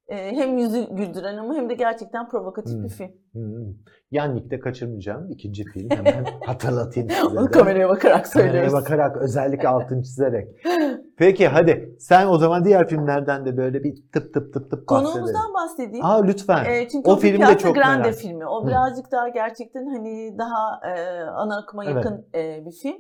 hem 0.08 0.58
yüzü 0.58 0.87
güldüren 0.90 1.37
ama 1.37 1.54
hem 1.54 1.68
de 1.70 1.75
gerçekten 1.75 2.28
provokatif 2.28 2.78
Hı. 2.78 2.84
bir 2.84 2.88
film. 2.88 3.11
Hı. 3.34 3.75
Yannik'te 4.11 4.61
kaçırmayacağım. 4.61 5.30
ikinci 5.30 5.64
film 5.64 5.90
hemen 5.90 6.25
hatırlatayım 6.46 7.11
size 7.11 7.25
Onu 7.25 7.50
kameraya 7.50 7.88
bakarak 7.88 8.25
Kameraya 8.32 8.52
söylüyoruz. 8.52 8.73
bakarak 8.73 9.16
özellikle 9.16 9.68
altını 9.68 10.02
çizerek. 10.02 10.49
Peki 11.18 11.49
hadi 11.49 11.96
sen 11.99 12.26
o 12.26 12.38
zaman 12.38 12.64
diğer 12.64 12.88
filmlerden 12.88 13.46
de 13.46 13.56
böyle 13.56 13.84
bir 13.84 13.94
tıp 14.12 14.34
tıp 14.34 14.52
tıp 14.54 14.70
tıp 14.70 14.88
bahsedelim. 14.88 15.12
Konuğumuzdan 15.12 15.54
bahsedeyim. 15.54 16.04
Aa 16.04 16.23
lütfen. 16.23 16.64
E, 16.64 16.88
çünkü 16.88 17.11
o 17.11 17.12
o, 17.12 17.16
filmi 17.16 17.46
de 17.46 17.58
çok 17.58 17.75
Grande 17.75 18.08
merak- 18.08 18.16
filmi. 18.16 18.46
O 18.46 18.62
Hı. 18.64 18.66
birazcık 18.68 19.12
daha 19.12 19.28
gerçekten 19.28 19.87
hani 19.87 20.38
daha 20.38 20.80
e, 20.96 21.20
ana 21.25 21.58
akıma 21.58 21.84
Evet. 21.84 21.94
yakın 21.96 22.26
e, 22.34 22.66
bir 22.66 22.73
film. 22.82 22.96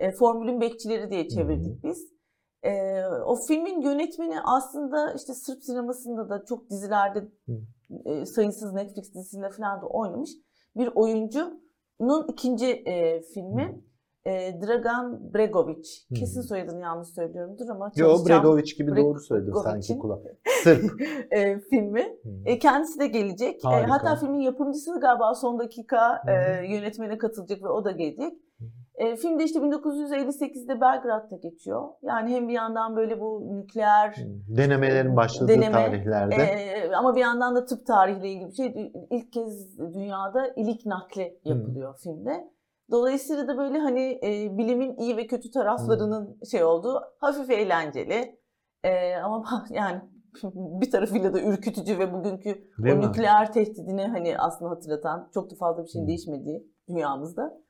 E, 0.00 0.10
Formülün 0.10 0.60
Bekçileri 0.60 1.10
diye 1.10 1.28
çevirdik 1.28 1.84
biz. 1.84 2.15
E, 2.66 3.02
o 3.24 3.36
filmin 3.36 3.80
yönetmeni 3.80 4.40
aslında 4.44 5.12
işte 5.12 5.34
Sırp 5.34 5.62
sinemasında 5.62 6.28
da 6.28 6.44
çok 6.44 6.70
dizilerde 6.70 7.28
e, 8.04 8.26
sayısız 8.26 8.72
Netflix 8.72 9.14
dizisinde 9.14 9.50
falan 9.50 9.82
da 9.82 9.86
oynamış 9.86 10.30
bir 10.76 10.90
oyuncunun 10.94 12.26
ikinci 12.28 12.66
e, 12.66 13.22
filmi. 13.22 13.82
E, 14.26 14.60
Dragan 14.60 15.34
Bregovic. 15.34 15.88
Kesin 16.14 16.40
soyadını 16.40 16.80
yanlış 16.80 17.08
söylüyorumdur 17.08 17.68
ama 17.68 17.92
Yo 17.96 18.16
Bregovic 18.28 18.74
gibi 18.78 18.90
Bre- 18.90 19.02
doğru 19.02 19.20
söyledin 19.20 19.52
Bregovic'in- 19.52 19.62
sanki 19.62 19.98
kulak. 19.98 20.20
Sırp. 20.62 21.00
e, 21.32 21.60
filmi. 21.60 22.16
E, 22.44 22.58
kendisi 22.58 23.00
de 23.00 23.06
gelecek. 23.06 23.64
E, 23.64 23.68
Harika. 23.68 23.92
hatta 23.92 24.16
filmin 24.16 24.40
yapımcısı 24.40 25.00
galiba 25.00 25.34
son 25.34 25.58
dakika 25.58 26.22
e, 26.28 26.32
yönetmene 26.74 27.18
katılacak 27.18 27.62
ve 27.62 27.68
o 27.68 27.84
da 27.84 27.90
gelecek. 27.90 28.32
E, 28.96 29.16
film 29.16 29.38
de 29.38 29.44
işte 29.44 29.58
1958'de 29.58 30.80
Belgrad'da 30.80 31.36
geçiyor. 31.36 31.88
Yani 32.02 32.30
hem 32.34 32.48
bir 32.48 32.52
yandan 32.52 32.96
böyle 32.96 33.20
bu 33.20 33.56
nükleer 33.56 34.16
Denemelerin 34.56 35.16
başladığı 35.16 35.48
deneme, 35.48 35.72
tarihlerde. 35.72 36.34
e, 36.34 36.92
ama 36.94 37.16
bir 37.16 37.20
yandan 37.20 37.56
da 37.56 37.64
tıp 37.64 37.86
tarihiyle 37.86 38.28
ilgili 38.30 38.48
bir 38.48 38.54
şey. 38.54 38.92
İlk 39.10 39.32
kez 39.32 39.78
dünyada 39.78 40.48
ilik 40.56 40.86
nakli 40.86 41.38
yapılıyor 41.44 41.98
filmde. 42.02 42.50
Dolayısıyla 42.90 43.48
da 43.48 43.58
böyle 43.58 43.78
hani 43.78 44.20
e, 44.22 44.58
bilimin 44.58 44.96
iyi 44.96 45.16
ve 45.16 45.26
kötü 45.26 45.50
taraflarının 45.50 46.38
şey 46.50 46.64
olduğu 46.64 47.02
hafif 47.20 47.50
eğlenceli. 47.50 48.38
E, 48.84 49.16
ama 49.16 49.44
yani 49.70 50.00
bir 50.54 50.90
tarafıyla 50.90 51.34
da 51.34 51.40
ürkütücü 51.40 51.98
ve 51.98 52.12
bugünkü 52.12 52.64
Değil 52.84 52.96
o 52.96 52.98
mi? 52.98 53.08
nükleer 53.08 53.52
tehdidini 53.52 54.06
hani 54.06 54.38
aslında 54.38 54.70
hatırlatan 54.70 55.30
çok 55.34 55.50
da 55.50 55.54
fazla 55.54 55.84
bir 55.84 55.88
şeyin 55.88 56.04
Hı. 56.04 56.08
değişmediği 56.08 56.66
dünyamızda. 56.88 57.65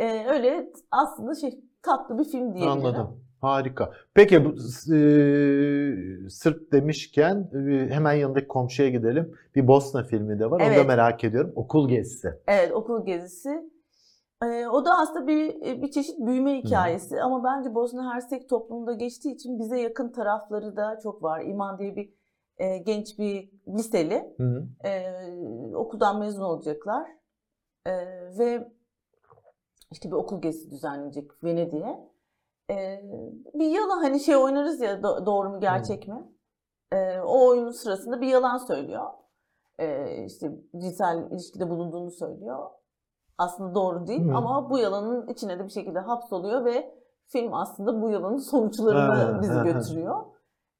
Ee, 0.00 0.26
öyle 0.28 0.70
aslında 0.90 1.34
şey 1.34 1.60
tatlı 1.82 2.18
bir 2.18 2.24
film 2.24 2.54
diyebilirim. 2.54 2.68
Anladım. 2.68 3.24
Harika. 3.40 3.92
Peki 4.14 4.44
bu 4.44 4.48
e, 4.94 6.30
Sırp 6.30 6.72
demişken 6.72 7.50
e, 7.54 7.94
hemen 7.94 8.12
yanındaki 8.12 8.48
komşuya 8.48 8.88
gidelim. 8.88 9.34
Bir 9.54 9.66
Bosna 9.68 10.02
filmi 10.04 10.38
de 10.38 10.50
var. 10.50 10.60
Onu 10.60 10.70
da 10.70 10.74
Evet. 10.74 10.86
merak 10.86 11.24
ediyorum. 11.24 11.52
Okul 11.56 11.88
gezisi. 11.88 12.28
Evet 12.48 12.72
okul 12.72 13.06
gezisi. 13.06 13.70
Ee, 14.44 14.66
o 14.66 14.84
da 14.84 14.98
aslında 14.98 15.26
bir 15.26 15.60
bir 15.82 15.90
çeşit 15.90 16.18
büyüme 16.18 16.58
hikayesi 16.58 17.22
ama 17.22 17.44
bence 17.44 17.74
Bosna 17.74 18.14
Hersek 18.14 18.48
toplumunda 18.48 18.92
geçtiği 18.92 19.34
için 19.34 19.58
bize 19.58 19.80
yakın 19.80 20.12
tarafları 20.12 20.76
da 20.76 20.98
çok 21.02 21.22
var. 21.22 21.40
İman 21.44 21.78
diye 21.78 21.96
bir 21.96 22.10
e, 22.58 22.78
genç 22.78 23.18
bir 23.18 23.50
liseli. 23.68 24.34
Hı 24.36 24.42
hı. 24.42 24.88
E, 24.88 25.12
okuldan 25.74 26.18
mezun 26.18 26.42
olacaklar. 26.42 27.08
E, 27.86 27.92
ve 28.38 28.68
işte 29.90 30.08
bir 30.10 30.16
okul 30.16 30.42
gezisi 30.42 30.70
düzenlenecek 30.70 31.44
Venedik'e. 31.44 32.10
E, 32.70 33.02
bir 33.54 33.66
yalan 33.70 33.98
hani 34.02 34.20
şey 34.20 34.36
oynarız 34.36 34.80
ya 34.80 34.94
do- 34.94 35.26
doğru 35.26 35.50
mu 35.50 35.60
gerçek 35.60 36.08
mi? 36.08 36.32
E, 36.92 37.20
o 37.20 37.48
oyunun 37.48 37.70
sırasında 37.70 38.20
bir 38.20 38.26
yalan 38.26 38.58
söylüyor. 38.58 39.06
E, 39.78 40.16
işte 40.24 40.52
cinsel 40.80 41.30
ilişkide 41.30 41.70
bulunduğunu 41.70 42.10
söylüyor. 42.10 42.70
Aslında 43.38 43.74
doğru 43.74 44.06
değil 44.06 44.28
Hı. 44.28 44.34
ama 44.36 44.70
bu 44.70 44.78
yalanın 44.78 45.28
içine 45.28 45.58
de 45.58 45.64
bir 45.64 45.70
şekilde 45.70 45.98
hapsoluyor 45.98 46.64
ve 46.64 46.94
film 47.26 47.54
aslında 47.54 48.02
bu 48.02 48.10
yalanın 48.10 48.36
sonuçlarını 48.38 49.14
Ha, 49.14 49.42
bizi 49.42 49.52
ha, 49.52 49.62
götürüyor. 49.64 50.24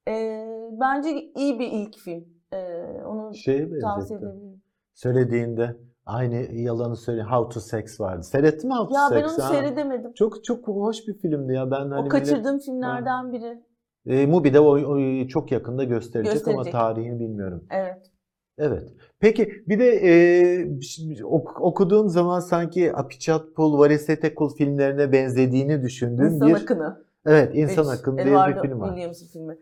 E, 0.08 0.46
bence 0.80 1.10
iyi 1.10 1.58
bir 1.58 1.72
ilk 1.72 1.98
film. 1.98 2.28
E, 2.52 2.84
onu 3.06 3.34
Şeye 3.34 3.78
tavsiye 3.78 4.18
edebilirim. 4.18 4.62
Söylediğinde 4.94 5.76
aynı 6.10 6.36
yalanı 6.52 6.96
söyle 6.96 7.22
How 7.22 7.54
to 7.54 7.60
Sex 7.60 8.00
vardı. 8.00 8.22
Seyrettin 8.22 8.70
mi 8.70 8.74
How 8.74 8.88
to 8.88 9.00
Ya 9.00 9.08
Sex? 9.08 9.16
ben 9.18 9.22
onu 9.22 9.44
ha? 9.44 9.52
seyredemedim. 9.52 10.12
Çok 10.12 10.44
çok 10.44 10.68
hoş 10.68 11.08
bir 11.08 11.14
filmdi 11.18 11.52
ya. 11.52 11.70
Ben 11.70 11.90
hani 11.90 12.06
o 12.06 12.08
kaçırdığım 12.08 12.58
filmlerden 12.58 13.32
biri. 13.32 13.62
E, 14.06 14.26
Mubi'de 14.26 14.60
o, 14.60 14.78
o 14.78 15.26
çok 15.28 15.52
yakında 15.52 15.84
gösterecek, 15.84 16.32
Gösterecek. 16.32 16.74
ama 16.74 16.78
tarihini 16.94 17.20
bilmiyorum. 17.20 17.64
Evet. 17.70 18.10
Evet. 18.58 18.88
Peki 19.20 19.52
bir 19.68 19.78
de 19.78 19.86
e, 19.88 21.24
ok- 21.24 21.60
okuduğum 21.60 22.08
zaman 22.08 22.40
sanki 22.40 22.96
Apichatpul, 22.96 23.78
Varisetekul 23.78 24.54
filmlerine 24.54 25.12
benzediğini 25.12 25.82
düşündüğüm 25.82 26.26
İnsan 26.26 26.48
bir 26.48 26.54
Akını. 26.54 27.04
evet 27.26 27.50
insan 27.54 27.84
Üç, 27.94 28.00
akını 28.00 28.16
diye 28.16 28.26
bir 28.26 28.60
film 28.62 28.80
var. 28.80 28.88
Williams'ın 28.88 29.26
filmi. 29.26 29.58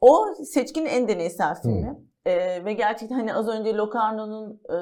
O 0.00 0.24
seçkinin 0.44 0.86
en 0.86 1.08
deneysel 1.08 1.54
filmi. 1.62 1.98
Ee, 2.26 2.64
ve 2.64 2.72
gerçekten 2.72 3.16
hani 3.16 3.34
az 3.34 3.48
önce 3.48 3.74
Locarno'nun 3.76 4.60
e, 4.70 4.76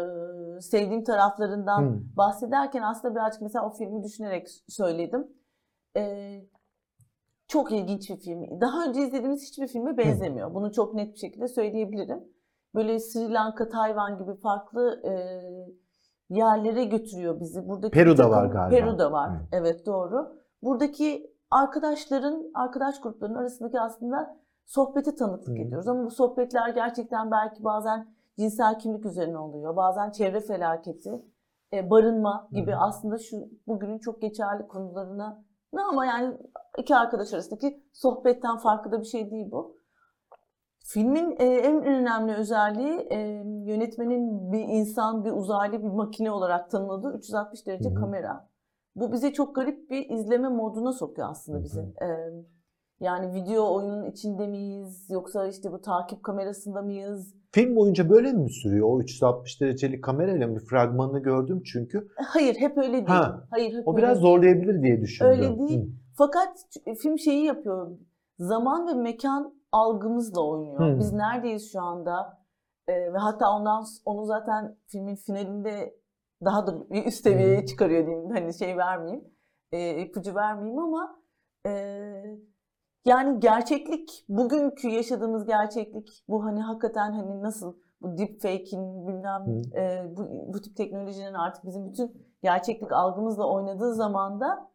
sevdiğim 0.60 1.04
taraflarından 1.04 1.82
Hı. 1.82 2.16
bahsederken 2.16 2.82
aslında 2.82 3.14
birazcık 3.14 3.42
mesela 3.42 3.66
o 3.66 3.70
filmi 3.70 4.02
düşünerek 4.04 4.48
söyledim. 4.68 5.26
Ee, 5.96 6.40
çok 7.48 7.72
ilginç 7.72 8.10
bir 8.10 8.16
film. 8.16 8.60
Daha 8.60 8.84
önce 8.84 9.00
izlediğimiz 9.00 9.42
hiçbir 9.42 9.66
filme 9.68 9.96
benzemiyor. 9.96 10.54
Bunu 10.54 10.72
çok 10.72 10.94
net 10.94 11.14
bir 11.14 11.18
şekilde 11.18 11.48
söyleyebilirim. 11.48 12.20
Böyle 12.74 12.98
Sri 13.00 13.32
Lanka, 13.32 13.68
Tayvan 13.68 14.18
gibi 14.18 14.34
farklı 14.34 15.02
e, 15.04 15.12
yerlere 16.30 16.84
götürüyor 16.84 17.40
bizi. 17.40 17.68
Buradaki 17.68 17.92
Peru'da 17.92 18.16
takım- 18.16 18.32
var 18.32 18.46
galiba. 18.46 18.76
Peru'da 18.76 19.12
var. 19.12 19.30
Hı. 19.30 19.40
Evet 19.52 19.86
doğru. 19.86 20.40
Buradaki 20.62 21.34
arkadaşların, 21.50 22.50
arkadaş 22.54 23.00
gruplarının 23.00 23.38
arasındaki 23.38 23.80
aslında 23.80 24.36
sohbete 24.66 25.14
tanıklık 25.14 25.58
Hı. 25.58 25.62
ediyoruz. 25.62 25.88
Ama 25.88 26.04
bu 26.04 26.10
sohbetler 26.10 26.68
gerçekten 26.68 27.30
belki 27.30 27.64
bazen 27.64 28.06
cinsel 28.38 28.78
kimlik 28.78 29.06
üzerine 29.06 29.38
oluyor. 29.38 29.76
Bazen 29.76 30.10
çevre 30.10 30.40
felaketi, 30.40 31.24
e, 31.72 31.90
barınma 31.90 32.48
gibi 32.52 32.76
aslında 32.76 33.18
şu 33.18 33.36
bugünün 33.66 33.98
çok 33.98 34.22
geçerli 34.22 34.68
konularına 34.68 35.44
ne 35.72 35.82
ama 35.82 36.06
yani 36.06 36.36
iki 36.78 36.96
arkadaş 36.96 37.32
arasındaki 37.34 37.84
sohbetten 37.92 38.56
farklı 38.56 38.92
da 38.92 39.00
bir 39.00 39.06
şey 39.06 39.30
değil 39.30 39.50
bu. 39.50 39.80
Filmin 40.84 41.36
e, 41.38 41.44
en 41.44 41.84
önemli 41.84 42.34
özelliği 42.34 43.06
e, 43.10 43.18
yönetmenin 43.64 44.52
bir 44.52 44.60
insan, 44.60 45.24
bir 45.24 45.32
uzaylı, 45.32 45.82
bir 45.82 45.88
makine 45.88 46.30
olarak 46.30 46.70
tanımladığı 46.70 47.16
360 47.18 47.66
derece 47.66 47.90
Hı 47.90 47.94
hı. 47.94 48.00
kamera. 48.00 48.50
Bu 48.96 49.12
bize 49.12 49.32
çok 49.32 49.54
garip 49.54 49.90
bir 49.90 50.10
izleme 50.10 50.48
moduna 50.48 50.92
sokuyor 50.92 51.28
aslında 51.30 51.62
bizi. 51.62 51.80
E, 51.80 52.06
yani 53.00 53.34
video 53.34 53.74
oyunun 53.74 54.10
içinde 54.10 54.46
miyiz 54.46 55.06
yoksa 55.10 55.46
işte 55.46 55.72
bu 55.72 55.80
takip 55.80 56.22
kamerasında 56.22 56.82
mıyız? 56.82 57.34
Film 57.52 57.76
boyunca 57.76 58.10
böyle 58.10 58.32
mi 58.32 58.50
sürüyor? 58.50 58.86
O 58.88 59.00
360 59.00 59.60
derecelik 59.60 60.04
kamerayla 60.04 60.54
bir 60.54 60.60
fragmanını 60.60 61.18
gördüm 61.18 61.62
çünkü. 61.72 62.08
Hayır 62.16 62.56
hep 62.56 62.78
öyle 62.78 62.92
değil. 62.92 63.06
Ha, 63.06 63.44
Hayır 63.50 63.72
hep 63.78 63.88
O 63.88 63.92
öyle 63.92 64.02
biraz 64.02 64.14
değil. 64.16 64.22
zorlayabilir 64.22 64.82
diye 64.82 65.00
düşündüm. 65.00 65.30
Öyle 65.30 65.58
değil. 65.58 65.94
Fakat 66.18 66.48
film 67.02 67.18
şeyi 67.18 67.44
yapıyor. 67.44 67.98
Zaman 68.38 68.86
ve 68.88 68.94
mekan 68.94 69.54
algımızla 69.72 70.46
oynuyor. 70.46 70.78
Hmm. 70.78 70.98
Biz 70.98 71.12
neredeyiz 71.12 71.72
şu 71.72 71.80
anda? 71.80 72.40
Ee, 72.88 73.12
ve 73.12 73.18
hatta 73.18 73.50
ondan 73.56 73.84
onu 74.04 74.24
zaten 74.24 74.76
filmin 74.86 75.16
finalinde 75.16 75.94
daha 76.44 76.66
da 76.66 76.90
bir 76.90 77.06
üst 77.06 77.22
seviyeye 77.22 77.66
çıkarıyor 77.66 78.06
diyeyim. 78.06 78.30
Hani 78.30 78.54
şey 78.54 78.76
vermeyeyim. 78.76 79.24
E, 79.72 80.00
ipucu 80.02 80.34
vermeyeyim 80.34 80.78
ama 80.78 81.20
e, 81.66 81.72
yani 83.04 83.40
gerçeklik, 83.40 84.24
bugünkü 84.28 84.88
yaşadığımız 84.88 85.46
gerçeklik 85.46 86.24
bu 86.28 86.44
hani 86.44 86.60
hakikaten 86.60 87.12
hani 87.12 87.42
nasıl 87.42 87.76
bu 88.02 88.18
deepfake'in 88.18 89.06
bilmem 89.08 89.62
e, 89.74 90.16
bu, 90.16 90.28
bu 90.54 90.60
tip 90.60 90.76
teknolojinin 90.76 91.34
artık 91.34 91.66
bizim 91.66 91.88
bütün 91.88 92.26
gerçeklik 92.42 92.92
algımızla 92.92 93.48
oynadığı 93.48 93.94
zaman 93.94 94.40
da 94.40 94.70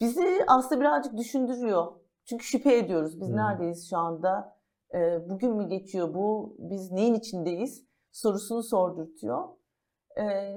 bizi 0.00 0.44
aslında 0.46 0.80
birazcık 0.80 1.16
düşündürüyor. 1.16 1.92
Çünkü 2.24 2.44
şüphe 2.44 2.76
ediyoruz. 2.76 3.20
Biz 3.20 3.28
Hmm. 3.28 3.36
neredeyiz 3.36 3.90
şu 3.90 3.98
anda? 3.98 4.56
Ee, 4.94 5.30
bugün 5.30 5.56
mü 5.56 5.68
geçiyor 5.68 6.14
bu? 6.14 6.56
Biz 6.58 6.92
neyin 6.92 7.14
içindeyiz? 7.14 7.84
Sorusunu 8.12 8.62
sordurtuyor. 8.62 9.48
Ee, 10.20 10.56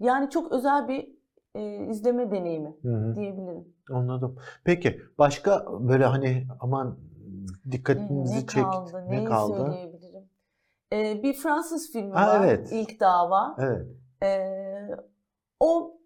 yani 0.00 0.30
çok 0.30 0.52
özel 0.52 0.88
bir 0.88 1.15
e, 1.56 1.86
izleme 1.90 2.30
deneyimi 2.30 2.76
Hı 2.82 2.88
hı. 2.88 3.16
diyebilirim. 3.16 3.64
Anladım. 3.90 4.36
Peki 4.64 5.00
başka 5.18 5.66
böyle 5.80 6.04
hani 6.04 6.46
aman 6.60 6.98
dikkatinizi 7.70 8.34
ne 8.34 8.40
çekti. 8.40 8.62
kaldı? 8.62 9.04
Ne 9.08 9.24
kaldı? 9.24 9.56
söyleyebilirim? 9.56 10.24
Ee, 10.92 11.22
bir 11.22 11.34
Fransız 11.34 11.92
filmi 11.92 12.12
Ha, 12.14 12.26
var. 12.28 12.44
evet. 12.44 12.72
İlk 12.72 13.00
Dava. 13.00 13.56
Evet. 13.58 13.86
Ee, 14.22 14.88
o 15.60 15.96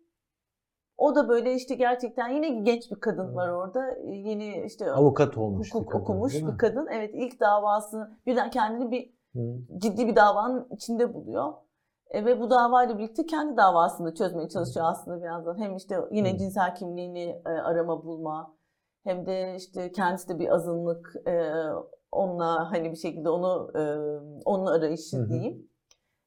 o 0.98 1.14
da 1.14 1.28
böyle 1.28 1.54
işte 1.54 1.74
gerçekten 1.74 2.28
yine 2.28 2.48
genç 2.48 2.90
bir 2.90 3.00
kadın 3.00 3.34
var 3.36 3.48
orada. 3.48 3.90
Ee, 3.96 4.10
Yeni 4.10 4.64
işte 4.66 4.92
Avukat 4.92 5.38
olmuş 5.38 5.74
hukuk 5.74 5.86
bir 5.86 5.90
kadın, 5.92 6.02
okumuş 6.02 6.34
bir 6.34 6.58
kadın. 6.58 6.86
Evet 6.92 7.10
ilk 7.14 7.40
davasını 7.40 8.18
birden 8.26 8.50
kendini 8.50 8.90
bir 8.90 9.12
Hı. 9.34 9.58
ciddi 9.78 10.06
bir 10.08 10.16
davanın 10.16 10.68
içinde 10.70 11.14
buluyor. 11.14 11.52
E, 12.10 12.24
ve 12.24 12.40
bu 12.40 12.50
davayla 12.50 12.98
birlikte 12.98 13.26
kendi 13.26 13.56
davasını 13.56 14.14
çözmeye 14.14 14.48
çalışıyor 14.48 14.86
aslında 14.88 15.20
bir 15.20 15.26
yandan. 15.26 15.58
Hem 15.58 15.76
işte 15.76 16.00
yine 16.10 16.38
cinsel 16.38 16.74
kimliğini 16.74 17.42
e, 17.46 17.48
arama 17.48 18.04
bulma 18.04 18.54
hem 19.04 19.26
de 19.26 19.54
işte 19.56 19.92
kendisi 19.92 20.28
de 20.28 20.38
bir 20.38 20.48
azınlık 20.48 21.14
e, 21.26 21.52
onunla 22.12 22.72
hani 22.72 22.90
bir 22.90 22.96
şekilde 22.96 23.28
onu 23.28 23.70
e, 23.74 23.82
onun 24.44 24.66
arayışı 24.66 25.28
diyeyim. 25.28 25.70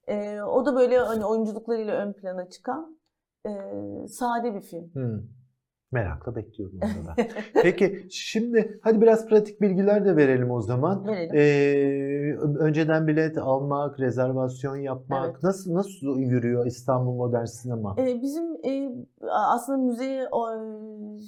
E, 0.08 0.42
o 0.42 0.66
da 0.66 0.76
böyle 0.76 0.98
hani 0.98 1.26
oyunculuklarıyla 1.26 1.96
ön 1.96 2.14
plana 2.14 2.50
çıkan 2.50 3.00
e, 3.48 3.52
sade 4.08 4.54
bir 4.54 4.62
film. 4.62 4.92
Hı. 4.94 5.24
Merakla 5.94 6.36
bekliyorum 6.36 6.80
onu 6.84 7.08
da. 7.08 7.16
Peki 7.62 8.08
şimdi 8.10 8.80
hadi 8.84 9.02
biraz 9.02 9.28
pratik 9.28 9.62
bilgiler 9.62 10.06
de 10.06 10.16
verelim 10.16 10.52
o 10.52 10.62
zaman. 10.62 11.08
Verelim. 11.08 11.36
Ee, 11.36 12.38
önceden 12.60 13.08
bilet 13.08 13.38
almak, 13.38 14.00
rezervasyon 14.00 14.76
yapmak 14.76 15.26
Evet. 15.26 15.44
nasıl 15.44 15.74
nasıl 15.74 16.20
yürüyor 16.20 16.66
İstanbul 16.66 17.16
Modern 17.16 17.46
Sinema? 17.46 17.96
Ee, 18.00 18.22
bizim 18.22 18.44
e, 18.66 18.92
aslında 19.32 19.78
müzeye 19.78 20.28
o, 20.32 20.48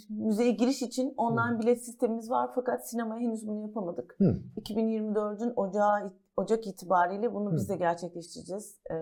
müzeye 0.10 0.52
giriş 0.52 0.82
için 0.82 1.14
online 1.18 1.60
bilet 1.60 1.86
sistemimiz 1.86 2.30
var 2.30 2.50
fakat 2.56 2.90
sinemaya 2.90 3.22
henüz 3.22 3.48
bunu 3.48 3.62
yapamadık. 3.62 4.16
Hı. 4.18 4.38
2024'ün 4.62 5.54
Ocağı 5.56 6.14
Ocak 6.38 6.68
itibariyle 6.68 7.34
bunu 7.34 7.52
Hı. 7.52 7.56
biz 7.56 7.70
de 7.70 7.76
gerçekleştireceğiz. 7.76 8.80
Ee, 8.92 8.96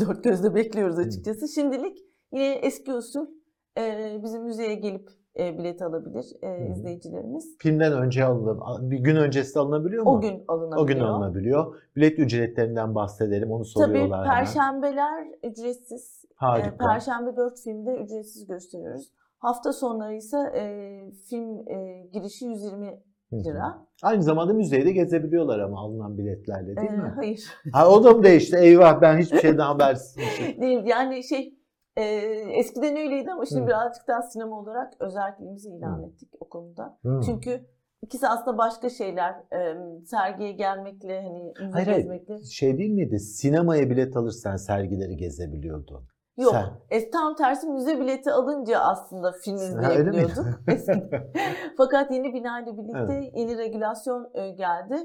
dört 0.00 0.24
gözle 0.24 0.54
bekliyoruz 0.54 0.98
açıkçası. 0.98 1.48
Şimdilik 1.48 1.98
yine 2.32 2.54
eski 2.54 2.92
usul 2.92 3.26
e, 3.78 4.20
bizim 4.22 4.42
müzeye 4.44 4.74
gelip 4.74 5.08
e, 5.38 5.58
bilet 5.58 5.82
alabilir 5.82 6.26
e, 6.42 6.68
izleyicilerimiz. 6.70 7.58
Filmden 7.58 7.92
önce 7.92 8.24
alınır, 8.24 8.58
bir 8.90 8.98
gün 8.98 9.16
öncesi 9.16 9.58
alınabiliyor 9.58 10.04
mu? 10.04 10.10
O 10.10 10.20
gün 10.20 10.44
alınabiliyor. 10.48 10.82
O 10.82 10.86
gün 10.86 11.00
alınabiliyor. 11.00 11.74
Bilet 11.96 12.18
ücretlerinden 12.18 12.94
bahsedelim. 12.94 13.50
Onu 13.50 13.62
Tabii 13.62 13.68
soruyorlar 13.68 14.24
hemen. 14.24 14.36
perşembeler 14.38 15.26
ücretsiz. 15.42 16.24
Harika. 16.34 16.68
E, 16.68 16.76
Perşembe 16.76 17.36
4 17.36 17.60
filmde 17.60 17.94
ücretsiz 17.96 18.46
gösteriyoruz. 18.46 19.12
Hafta 19.38 19.72
sonları 19.72 20.14
ise 20.14 20.38
e, 20.56 20.62
film 21.30 21.68
e, 21.68 22.06
girişi 22.12 22.44
120 22.46 22.86
Hı 22.86 23.36
hı. 23.36 23.44
lira. 23.44 23.86
Aynı 24.02 24.22
zamanda 24.22 24.52
müzeyi 24.52 24.84
de 24.86 24.92
gezebiliyorlar 24.92 25.58
ama 25.58 25.80
alınan 25.80 26.18
biletlerle 26.18 26.76
değil 26.76 26.90
E, 26.92 26.96
mi? 26.96 27.12
Hayır. 27.16 27.44
Ha, 27.72 27.88
o 27.90 28.04
da 28.04 28.10
mı 28.12 28.22
değişti? 28.22 28.56
Eyvah 28.56 29.00
ben 29.00 29.18
hiçbir 29.18 29.38
şeyden 29.38 29.58
habersizmişim. 29.64 30.60
Değil. 30.60 30.84
Yani 30.86 31.24
şey 31.24 31.54
e, 31.96 32.02
eskiden 32.58 32.96
öyleydi 32.96 33.32
ama 33.32 33.46
şimdi 33.46 33.62
Hı. 33.62 33.66
birazcık 33.66 34.08
daha 34.08 34.22
sinema 34.22 34.60
olarak 34.60 34.92
özelliğimizi 35.00 35.68
ilan 35.70 35.98
Hı. 35.98 36.06
ettik 36.06 36.28
o 36.40 36.48
konuda. 36.48 36.98
Hı. 37.02 37.20
Çünkü 37.26 37.66
ikisi 38.02 38.28
aslında 38.28 38.58
başka 38.58 38.88
şeyler. 38.88 39.30
E, 39.52 39.76
sergiye 40.06 40.52
gelmekle 40.52 41.22
hani 41.22 41.52
müze 41.60 41.72
Hayır, 41.72 41.86
hayır. 41.86 41.98
gezmekle. 41.98 42.42
Şey 42.44 42.78
değil 42.78 42.90
miydi? 42.90 43.18
Sinemaya 43.18 43.90
bilet 43.90 44.16
alırsan 44.16 44.56
sergileri 44.56 45.16
gezebiliyordun. 45.16 46.06
Yok. 46.38 46.52
Sen- 46.52 46.98
E, 46.98 47.10
tam 47.10 47.36
tersi 47.36 47.66
müze 47.68 48.00
bileti 48.00 48.30
alınca 48.32 48.78
aslında 48.78 49.32
film 49.44 49.56
izleyebiliyorduk. 49.56 50.46
Fakat 51.76 52.10
yeni 52.10 52.34
binayla 52.34 52.72
birlikte 52.78 53.30
yeni 53.40 53.58
regülasyon 53.58 54.30
e, 54.34 54.50
geldi. 54.50 54.96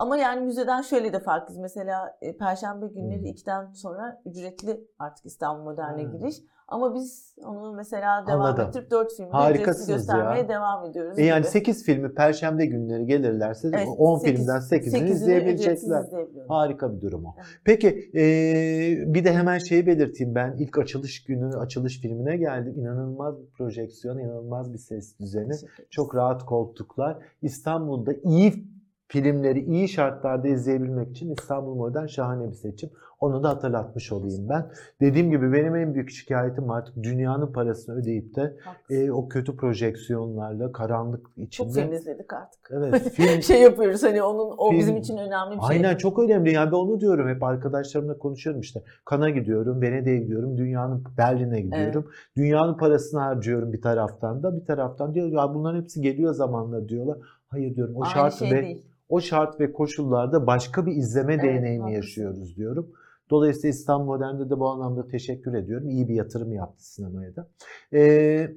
Ama 0.00 0.16
yani 0.16 0.40
müzeden 0.46 0.82
şöyle 0.82 1.12
de 1.12 1.20
farklıyız. 1.20 1.60
Mesela 1.60 2.16
e, 2.20 2.36
Perşembe 2.36 2.86
günleri 2.86 3.22
Hı. 3.22 3.26
2'den 3.26 3.72
sonra 3.72 4.22
ücretli 4.26 4.80
artık 4.98 5.26
İstanbul 5.26 5.62
Modern'e 5.64 6.02
Hı. 6.04 6.10
giriş. 6.18 6.36
Ama 6.68 6.94
biz 6.94 7.34
onu 7.44 7.72
mesela 7.72 8.26
devam 8.26 8.40
Anladım. 8.40 8.68
ettirip 8.68 8.90
4 8.90 9.12
filmi 9.16 9.30
ücretsiz 9.54 9.86
göstermeye 9.86 10.42
ya. 10.42 10.48
devam 10.48 10.84
ediyoruz. 10.84 11.18
E 11.18 11.24
yani 11.24 11.40
gibi. 11.40 11.50
8 11.50 11.84
filmi 11.84 12.14
perşembe 12.14 12.66
günleri 12.66 13.06
gelirlerse 13.06 13.68
Evet, 13.74 13.88
10 13.98 14.18
sekiz- 14.18 14.36
filmden 14.36 14.56
8'ini 14.56 14.60
sekizini 14.60 15.10
izleyebilecekler. 15.10 15.72
ücretsiz 15.72 15.90
izleyebiliyoruz. 16.06 16.50
Harika 16.50 16.92
bir 16.96 17.00
durum 17.00 17.24
o. 17.24 17.34
Evet. 17.36 17.46
Peki 17.64 18.10
e, 18.14 19.14
bir 19.14 19.24
de 19.24 19.32
hemen 19.32 19.58
şeyi 19.58 19.86
belirteyim 19.86 20.34
ben 20.34 20.56
ilk 20.58 20.78
açılış 20.78 21.24
günü 21.24 21.56
açılış 21.58 22.00
filmine 22.00 22.36
geldim. 22.36 22.74
İnanılmaz 22.78 23.40
bir 23.40 23.46
projeksiyon, 23.50 24.18
inanılmaz 24.18 24.72
bir 24.72 24.78
ses 24.78 25.18
düzeni. 25.18 25.52
Çok 25.90 26.14
rahat 26.14 26.44
koltuklar. 26.46 27.18
İstanbul'da 27.42 28.12
iyi 28.12 28.79
filmleri 29.10 29.60
iyi 29.60 29.88
şartlarda 29.88 30.48
izleyebilmek 30.48 31.10
için 31.10 31.34
İstanbul 31.34 31.74
Modern 31.74 32.06
şahane 32.06 32.48
bir 32.48 32.54
seçim. 32.54 32.90
Onu 33.20 33.42
da 33.42 33.48
hatırlatmış 33.48 34.12
olayım 34.12 34.48
ben. 34.48 34.70
Dediğim 35.00 35.30
gibi 35.30 35.52
benim 35.52 35.76
en 35.76 35.94
büyük 35.94 36.10
şikayetim 36.10 36.70
artık 36.70 37.02
dünyanın 37.02 37.52
parasını 37.52 37.94
ödeyip 37.94 38.36
de 38.36 38.56
e, 38.90 39.10
o 39.10 39.28
kötü 39.28 39.56
projeksiyonlarla 39.56 40.72
karanlık 40.72 41.26
Çok 41.26 41.46
içinde. 41.46 41.72
film 41.72 41.92
izledik 41.92 42.32
artık. 42.32 42.70
Evet 42.70 43.10
film 43.12 43.42
şey 43.52 43.62
yapıyoruz 43.62 44.02
hani 44.02 44.22
onun 44.22 44.54
o 44.58 44.70
Film- 44.70 44.78
bizim 44.78 44.96
için 44.96 45.16
önemli 45.16 45.56
bir 45.56 45.60
şey. 45.60 45.76
Aynen 45.76 45.96
çok 45.96 46.18
önemli. 46.18 46.52
Yani 46.52 46.72
ben 46.72 46.76
onu 46.76 47.00
diyorum 47.00 47.28
hep 47.28 47.42
arkadaşlarımla 47.42 48.18
konuşuyorum 48.18 48.60
işte. 48.60 48.82
Kana 49.04 49.30
gidiyorum, 49.30 49.82
Venedik'e 49.82 50.16
gidiyorum, 50.16 50.58
dünyanın 50.58 51.04
Berlin'e 51.18 51.60
gidiyorum. 51.60 52.10
Dünyanın 52.36 52.76
parasını 52.76 53.20
harcıyorum 53.20 53.72
bir 53.72 53.82
taraftan 53.82 54.42
da. 54.42 54.60
Bir 54.60 54.64
taraftan 54.64 55.14
diyor 55.14 55.26
ya 55.26 55.54
bunların 55.54 55.80
hepsi 55.82 56.00
geliyor 56.00 56.34
zamanla 56.34 56.88
diyorlar. 56.88 57.18
Hayır 57.48 57.76
diyorum 57.76 57.96
o 57.96 58.04
Aynı 58.04 58.12
şart 58.12 58.34
şey 58.34 58.50
ve 58.50 58.62
değil. 58.62 58.89
O 59.10 59.20
şart 59.20 59.60
ve 59.60 59.72
koşullarda 59.72 60.46
başka 60.46 60.86
bir 60.86 60.92
izleme 60.92 61.34
Evet, 61.34 61.44
deneyimi 61.44 61.78
haklısın. 61.82 61.96
yaşıyoruz 61.96 62.56
diyorum. 62.56 62.90
Dolayısıyla 63.30 63.68
İstanbul 63.68 64.04
Modern'de 64.04 64.50
de 64.50 64.58
bu 64.58 64.68
anlamda 64.68 65.06
teşekkür 65.06 65.54
ediyorum. 65.54 65.88
İyi 65.88 66.08
bir 66.08 66.14
yatırım 66.14 66.52
yaptı 66.52 66.84
sinemaya 66.92 67.36
da. 67.36 67.48
Ee, 67.92 68.50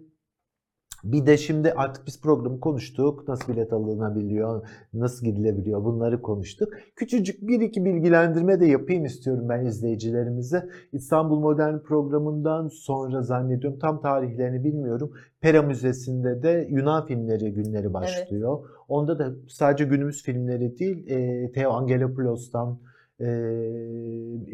bir 1.03 1.25
de 1.25 1.37
şimdi 1.37 1.71
artık 1.71 2.07
biz 2.07 2.21
programı 2.21 2.59
konuştuk. 2.59 3.27
Nasıl 3.27 3.53
bilet 3.53 3.73
alınabiliyor, 3.73 4.67
nasıl 4.93 5.25
gidilebiliyor 5.25 5.83
bunları 5.83 6.21
konuştuk. 6.21 6.73
Küçücük 6.95 7.47
bir 7.47 7.61
iki 7.61 7.85
bilgilendirme 7.85 8.59
de 8.59 8.65
yapayım 8.65 9.05
istiyorum 9.05 9.49
ben 9.49 9.65
izleyicilerimize. 9.65 10.69
İstanbul 10.91 11.39
Modern 11.39 11.79
programından 11.79 12.67
sonra 12.67 13.21
zannediyorum 13.21 13.79
tam 13.79 14.01
tarihlerini 14.01 14.63
bilmiyorum. 14.63 15.11
Pera 15.41 15.61
Müzesi'nde 15.61 16.43
de 16.43 16.67
Yunan 16.69 17.05
filmleri 17.05 17.53
günleri 17.53 17.93
başlıyor. 17.93 18.69
Onda 18.87 19.19
da 19.19 19.33
sadece 19.47 19.85
günümüz 19.85 20.23
filmleri 20.23 20.79
değil, 20.79 21.07
e, 21.07 21.51
Theo 21.51 21.71
Angelopoulos'tan, 21.71 22.79
e, 23.19 23.25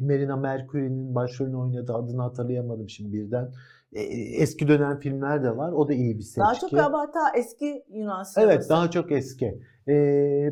Marina 0.01 0.37
Mercury'nin 0.37 1.15
başrolünü 1.15 1.55
oynadığı 1.55 1.93
adını 1.93 2.21
hatırlayamadım 2.21 2.89
şimdi 2.89 3.13
birden. 3.13 3.51
E, 3.93 4.01
eski 4.41 4.67
dönem 4.67 4.99
filmler 4.99 5.43
de 5.43 5.57
var. 5.57 5.71
O 5.71 5.87
da 5.87 5.93
iyi 5.93 6.17
bir 6.17 6.23
seçki. 6.23 6.39
Daha 6.39 6.53
çok 6.53 6.71
galiba 6.71 6.99
hatta 6.99 7.37
eski 7.37 7.83
Yunan 7.89 8.23
sineması. 8.23 8.41
Evet, 8.41 8.69
daha 8.69 8.91
çok 8.91 9.11
eski. 9.11 9.61
E, 9.87 9.93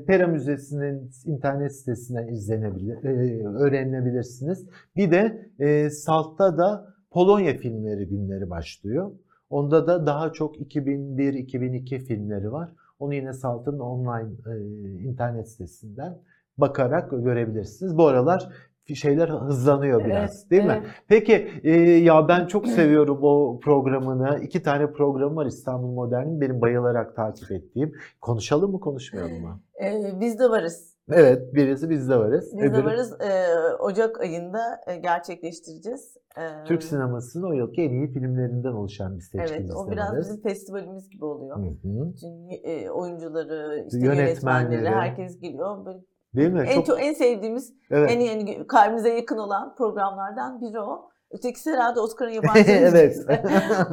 Pera 0.07 0.27
Müzesi'nin 0.27 1.11
internet 1.25 1.75
sitesinden 1.75 2.27
izlenebilir, 2.27 3.03
e, 3.03 3.47
öğrenilebilirsiniz. 3.47 4.65
Bir 4.95 5.11
de 5.11 5.51
e, 5.59 5.89
Salt'ta 5.89 6.57
da 6.57 6.97
Polonya 7.11 7.57
filmleri 7.57 8.07
günleri 8.07 8.49
başlıyor. 8.49 9.11
Onda 9.49 9.87
da 9.87 10.05
daha 10.05 10.31
çok 10.33 10.57
2001-2002 10.57 11.99
filmleri 11.99 12.51
var. 12.51 12.69
Onu 12.99 13.13
yine 13.13 13.33
Salt'ın 13.33 13.79
online 13.79 14.31
e, 14.47 14.59
internet 15.01 15.49
sitesinden 15.49 16.17
bakarak 16.57 17.11
görebilirsiniz. 17.11 17.97
Bu 17.97 18.07
aralar 18.07 18.49
şeyler 18.95 19.29
hızlanıyor 19.29 20.05
biraz 20.05 20.41
Evet, 20.41 20.51
değil 20.51 20.63
mi? 20.63 20.77
evet. 20.81 20.91
Peki 21.07 21.47
e, 21.63 21.71
ya 21.81 22.27
ben 22.27 22.47
çok 22.47 22.67
seviyorum 22.67 23.19
o 23.21 23.59
programını. 23.59 24.39
İki 24.43 24.63
tane 24.63 24.91
program 24.91 25.35
var 25.35 25.45
İstanbul 25.45 25.93
Modern'in 25.93 26.41
benim 26.41 26.61
bayılarak 26.61 27.15
takip 27.15 27.51
ettiğim. 27.51 27.93
Konuşalım 28.21 28.71
mı 28.71 28.79
konuşmayalım 28.79 29.41
mı? 29.41 29.59
Ee, 29.83 30.19
biz 30.21 30.39
de 30.39 30.49
varız. 30.49 30.97
Evet 31.11 31.53
birisi 31.55 31.89
bizde 31.89 32.17
varız. 32.17 32.51
Biz 32.53 32.61
de 32.61 32.65
öbürü 32.67 32.85
varız. 32.85 33.13
Ee, 33.21 33.45
Ocak 33.79 34.21
ayında 34.21 34.59
e, 34.87 34.95
gerçekleştireceğiz. 34.97 36.17
Ee, 36.37 36.63
Türk 36.65 36.83
sinemasının 36.83 37.49
o 37.49 37.53
yılki 37.53 37.81
en 37.81 37.89
iyi 37.91 38.07
filmlerinden 38.13 38.71
oluşan 38.71 39.15
bir 39.17 39.21
seçkimiz 39.21 39.51
Evet, 39.51 39.71
o 39.75 39.87
de 39.87 39.91
biraz 39.91 40.11
varız. 40.13 40.29
bizim 40.29 40.41
festivalimiz 40.41 41.09
gibi 41.09 41.25
oluyor. 41.25 41.57
Hı 41.57 41.61
hı. 41.61 42.11
Bütün 42.13 42.49
e, 42.63 42.89
oyuncuları, 42.91 43.83
işte 43.87 43.97
Yönetmenleri. 44.05 44.27
yönetmenleri, 44.73 44.95
herkes 44.95 45.39
geliyor. 45.39 45.85
Böyle 45.85 45.97
Değil 46.35 46.49
mi? 46.49 46.65
en 46.67 46.75
Çok, 46.75 46.85
çok 46.85 47.01
en 47.01 47.13
sevdiğimiz, 47.13 47.73
evet. 47.91 48.11
en 48.11 48.19
en 48.19 48.67
kalbimize 48.67 49.09
yakın 49.09 49.37
olan 49.37 49.75
programlardan 49.75 50.61
biri 50.61 50.79
o. 50.79 51.09
Ötekisi 51.31 51.71
herhalde 51.71 51.99
Oscar'ın 51.99 52.31
yabancıları. 52.31 52.67
evet. 52.67 53.27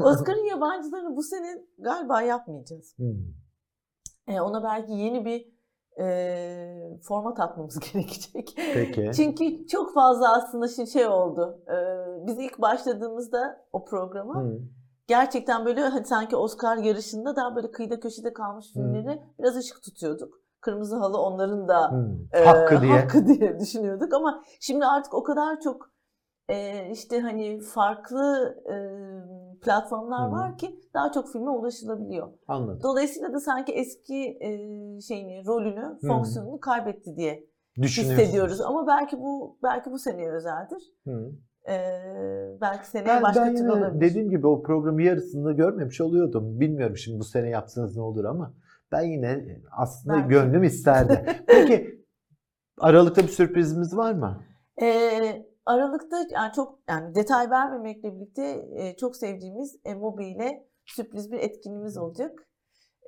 Oscar'ın 0.04 0.44
yabancılarını 0.44 1.16
bu 1.16 1.22
sene 1.22 1.62
galiba 1.78 2.22
yapmayacağız. 2.22 2.94
Hı. 2.98 3.04
E, 4.28 4.40
ona 4.40 4.64
belki 4.64 4.92
yeni 4.92 5.24
bir 5.24 5.54
e, 6.00 6.98
format 7.02 7.40
atmamız 7.40 7.80
gerekecek. 7.92 8.54
Peki. 8.74 9.10
Çünkü 9.16 9.66
çok 9.66 9.94
fazla 9.94 10.36
aslında 10.36 10.68
şey, 10.68 10.86
şey 10.86 11.06
oldu. 11.06 11.62
E, 11.68 11.76
biz 12.26 12.38
ilk 12.38 12.60
başladığımızda 12.60 13.66
o 13.72 13.84
programa 13.84 14.42
Hı. 14.42 14.58
gerçekten 15.06 15.66
böyle 15.66 15.80
hani 15.80 16.06
sanki 16.06 16.36
Oscar 16.36 16.76
yarışında 16.76 17.36
daha 17.36 17.56
böyle 17.56 17.70
kıyıda 17.70 18.00
köşede 18.00 18.32
kalmış 18.32 18.72
filmleri 18.72 19.22
biraz 19.38 19.56
ışık 19.56 19.82
tutuyorduk. 19.82 20.43
Kırmızı 20.64 20.96
Halı 20.96 21.18
onların 21.18 21.68
da 21.68 21.92
Hı. 21.92 22.16
e, 22.32 22.44
Hakkı 22.44 22.82
diye. 22.82 22.92
hakkı 22.92 23.26
diye 23.26 23.60
düşünüyorduk 23.60 24.14
ama 24.14 24.42
şimdi 24.60 24.86
artık 24.86 25.14
o 25.14 25.22
kadar 25.22 25.60
çok 25.60 25.90
e, 26.48 26.88
işte 26.90 27.20
hani 27.20 27.60
farklı 27.60 28.54
e, 28.70 28.76
platformlar 29.60 30.28
Hı. 30.28 30.32
var 30.32 30.58
ki 30.58 30.80
daha 30.94 31.12
çok 31.12 31.28
filme 31.32 31.50
ulaşılabiliyor. 31.50 32.28
Anladım. 32.48 32.80
Dolayısıyla 32.82 33.32
da 33.32 33.40
sanki 33.40 33.72
eski 33.72 34.38
e, 34.40 34.48
şeyini, 35.00 35.46
rolünü, 35.46 35.98
fonksiyonunu 36.08 36.60
kaybetti 36.60 37.16
diye 37.16 37.46
hissediyoruz. 37.78 38.60
Ama 38.60 38.86
belki 38.86 39.20
bu 39.20 39.58
belki 39.62 39.90
bu 39.90 39.98
seneye 39.98 40.30
özeldir. 40.32 40.82
Hı. 41.04 41.32
E, 41.68 41.76
belki 42.60 42.86
seneye 42.88 43.06
Ben, 43.08 43.22
başka 43.22 43.42
ben 43.44 43.56
türlü 43.56 43.72
olabilir. 43.72 44.00
dediğim 44.00 44.30
gibi 44.30 44.46
o 44.46 44.62
programı 44.62 45.02
yarısında 45.02 45.52
görmemiş 45.52 46.00
oluyordum. 46.00 46.60
Bilmiyorum 46.60 46.96
şimdi 46.96 47.18
bu 47.20 47.24
sene 47.24 47.48
yapsanız 47.48 47.96
ne 47.96 48.02
olur 48.02 48.24
ama 48.24 48.54
ben 48.94 49.02
yine 49.02 49.58
aslında 49.70 50.14
Belki. 50.14 50.28
gönlüm 50.28 50.64
isterdi. 50.64 51.26
Peki 51.46 52.04
Aralıkta 52.78 53.22
bir 53.22 53.28
sürprizimiz 53.28 53.96
var 53.96 54.12
mı? 54.12 54.44
Ee, 54.82 55.46
Aralıkta 55.66 56.16
yani 56.30 56.52
çok 56.52 56.78
yani 56.88 57.14
detay 57.14 57.50
vermemekle 57.50 58.14
birlikte 58.14 58.66
e, 58.76 58.96
çok 58.96 59.16
sevdiğimiz 59.16 59.80
Emobi 59.84 60.26
ile 60.26 60.66
sürpriz 60.86 61.32
bir 61.32 61.38
etkinliğimiz 61.38 61.96
olacak. 61.96 62.32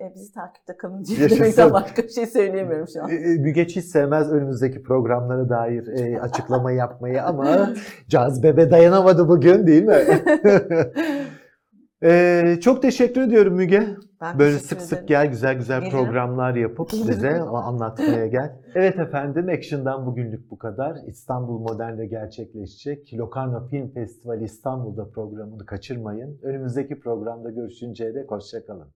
E, 0.00 0.14
bizi 0.14 0.32
takipte 0.32 0.76
kalın 0.76 1.04
diye 1.04 1.30
demekten 1.30 1.72
başka 1.72 2.02
bir 2.02 2.08
şey 2.08 2.26
söyleyemiyorum 2.26 2.88
şu 2.92 3.04
an. 3.04 3.10
Ee, 3.10 3.36
Mügeç 3.38 3.76
hiç 3.76 3.84
sevmez 3.84 4.32
önümüzdeki 4.32 4.82
programlara 4.82 5.48
dair 5.48 5.86
e, 5.86 6.20
açıklama 6.20 6.72
yapmayı 6.72 7.22
ama 7.22 7.74
cazibebe 8.08 8.70
dayanamadı 8.70 9.28
bugün 9.28 9.66
değil 9.66 9.82
mi? 9.82 10.22
Ee, 12.02 12.58
çok 12.60 12.82
teşekkür 12.82 13.20
ediyorum 13.20 13.54
Müge. 13.54 13.96
Ben 14.20 14.38
Böyle 14.38 14.58
sık 14.58 14.80
sık 14.80 14.92
ederim. 14.92 15.06
gel 15.06 15.26
güzel 15.26 15.54
güzel 15.54 15.80
Gelirim. 15.80 15.98
programlar 15.98 16.54
yapıp 16.54 16.92
bize 17.08 17.40
anlatmaya 17.40 18.26
gel. 18.26 18.56
Evet 18.74 18.98
efendim 18.98 19.48
Action'dan 19.48 20.06
bugünlük 20.06 20.50
bu 20.50 20.58
kadar. 20.58 20.96
İstanbul 21.06 21.58
Modern'de 21.58 22.06
gerçekleşecek 22.06 23.14
Locarno 23.14 23.66
Film 23.68 23.88
Festivali 23.90 24.44
İstanbul'da 24.44 25.08
programını 25.10 25.66
kaçırmayın. 25.66 26.38
Önümüzdeki 26.42 27.00
programda 27.00 27.50
görüşünceye 27.50 28.14
dek 28.14 28.30
hoşçakalın. 28.30 28.88